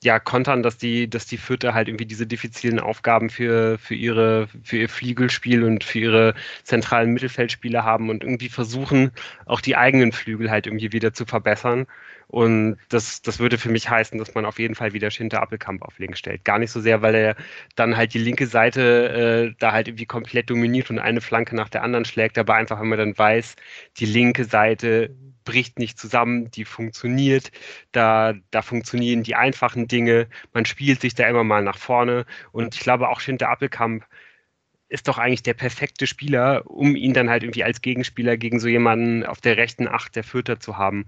[0.03, 4.47] ja, kontern, dass die, dass die Fürther halt irgendwie diese diffizilen Aufgaben für, für ihre,
[4.63, 9.11] für ihr Flügelspiel und für ihre zentralen Mittelfeldspiele haben und irgendwie versuchen,
[9.45, 11.87] auch die eigenen Flügel halt irgendwie wieder zu verbessern.
[12.27, 15.81] Und das, das würde für mich heißen, dass man auf jeden Fall wieder Schinter Appelkamp
[15.81, 16.43] auf links stellt.
[16.43, 17.35] Gar nicht so sehr, weil er
[17.75, 21.69] dann halt die linke Seite äh, da halt irgendwie komplett dominiert und eine Flanke nach
[21.69, 23.55] der anderen schlägt, aber einfach, wenn man dann weiß,
[23.97, 25.15] die linke Seite
[25.47, 27.51] bricht nicht zusammen, die funktioniert,
[27.93, 32.25] da, da funktionieren die einfachen Dinge, man spielt sich da immer mal nach vorne.
[32.51, 34.05] Und ich glaube auch Schinter Appelkamp
[34.89, 38.67] ist doch eigentlich der perfekte Spieler, um ihn dann halt irgendwie als Gegenspieler gegen so
[38.67, 41.07] jemanden auf der rechten Acht der Vierter zu haben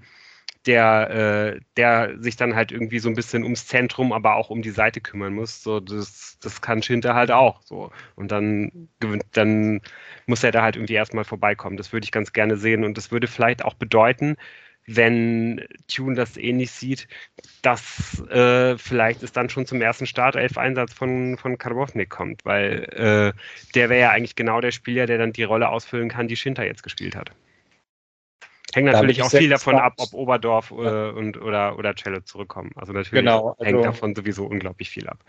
[0.66, 4.62] der, äh, der sich dann halt irgendwie so ein bisschen ums Zentrum, aber auch um
[4.62, 5.64] die Seite kümmern muss.
[5.64, 7.62] So, das, das kann Schinter halt auch.
[7.64, 7.91] So.
[8.16, 8.89] Und dann,
[9.32, 9.82] dann
[10.26, 11.78] muss er da halt irgendwie erstmal vorbeikommen.
[11.78, 12.84] Das würde ich ganz gerne sehen.
[12.84, 14.36] Und das würde vielleicht auch bedeuten,
[14.86, 17.07] wenn Tune das ähnlich sieht,
[17.62, 23.39] dass äh, vielleicht es dann schon zum ersten Startelf-Einsatz von, von Karbovnik kommt, weil äh,
[23.76, 26.66] der wäre ja eigentlich genau der Spieler, der dann die Rolle ausfüllen kann, die Schinter
[26.66, 27.32] jetzt gespielt hat.
[28.74, 32.72] Hängt natürlich auch viel davon ab, ob Oberdorf äh, und, oder, oder Cello zurückkommen.
[32.76, 35.20] Also natürlich genau, also, hängt davon sowieso unglaublich viel ab.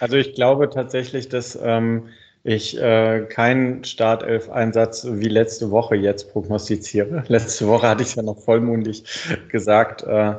[0.00, 2.08] Also ich glaube tatsächlich, dass ähm,
[2.44, 7.24] ich äh, keinen Startelf-Einsatz wie letzte Woche jetzt prognostiziere.
[7.28, 9.04] Letzte Woche hatte ich es ja noch vollmundig
[9.48, 10.02] gesagt.
[10.02, 10.34] Äh,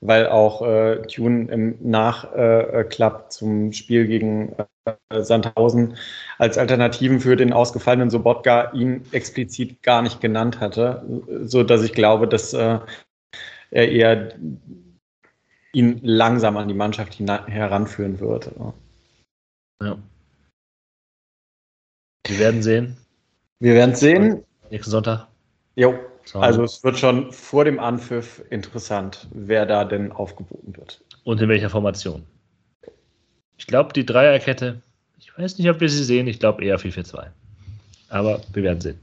[0.00, 5.96] weil auch äh, Tune im Nachklapp äh, zum Spiel gegen äh, Sandhausen
[6.38, 11.04] als Alternativen für den ausgefallenen Sobotka ihn explizit gar nicht genannt hatte,
[11.44, 12.78] so dass ich glaube, dass äh,
[13.70, 14.34] er eher
[15.72, 18.50] ihn langsam an die Mannschaft heranführen wird.
[19.82, 19.98] Ja.
[22.26, 22.96] Wir werden sehen.
[23.60, 24.44] Wir werden sehen.
[24.70, 25.28] Nächsten Sonntag.
[25.76, 25.98] Jo.
[26.34, 31.02] Also es wird schon vor dem Anpfiff interessant, wer da denn aufgeboten wird.
[31.24, 32.24] Und in welcher Formation.
[33.56, 34.82] Ich glaube, die Dreierkette,
[35.18, 37.26] ich weiß nicht, ob wir sie sehen, ich glaube eher 4-4-2.
[38.10, 38.98] Aber wir werden sehen.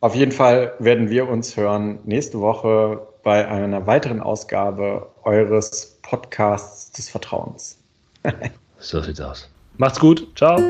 [0.00, 6.90] Auf jeden Fall werden wir uns hören nächste Woche bei einer weiteren Ausgabe eures Podcasts
[6.92, 7.78] des Vertrauens.
[8.78, 9.48] so sieht's aus.
[9.76, 10.26] Macht's gut.
[10.36, 10.60] Ciao.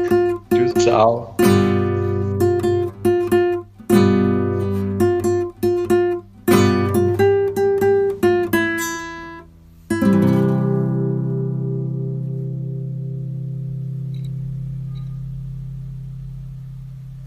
[0.50, 0.74] Tschüss.
[0.74, 1.34] Ciao.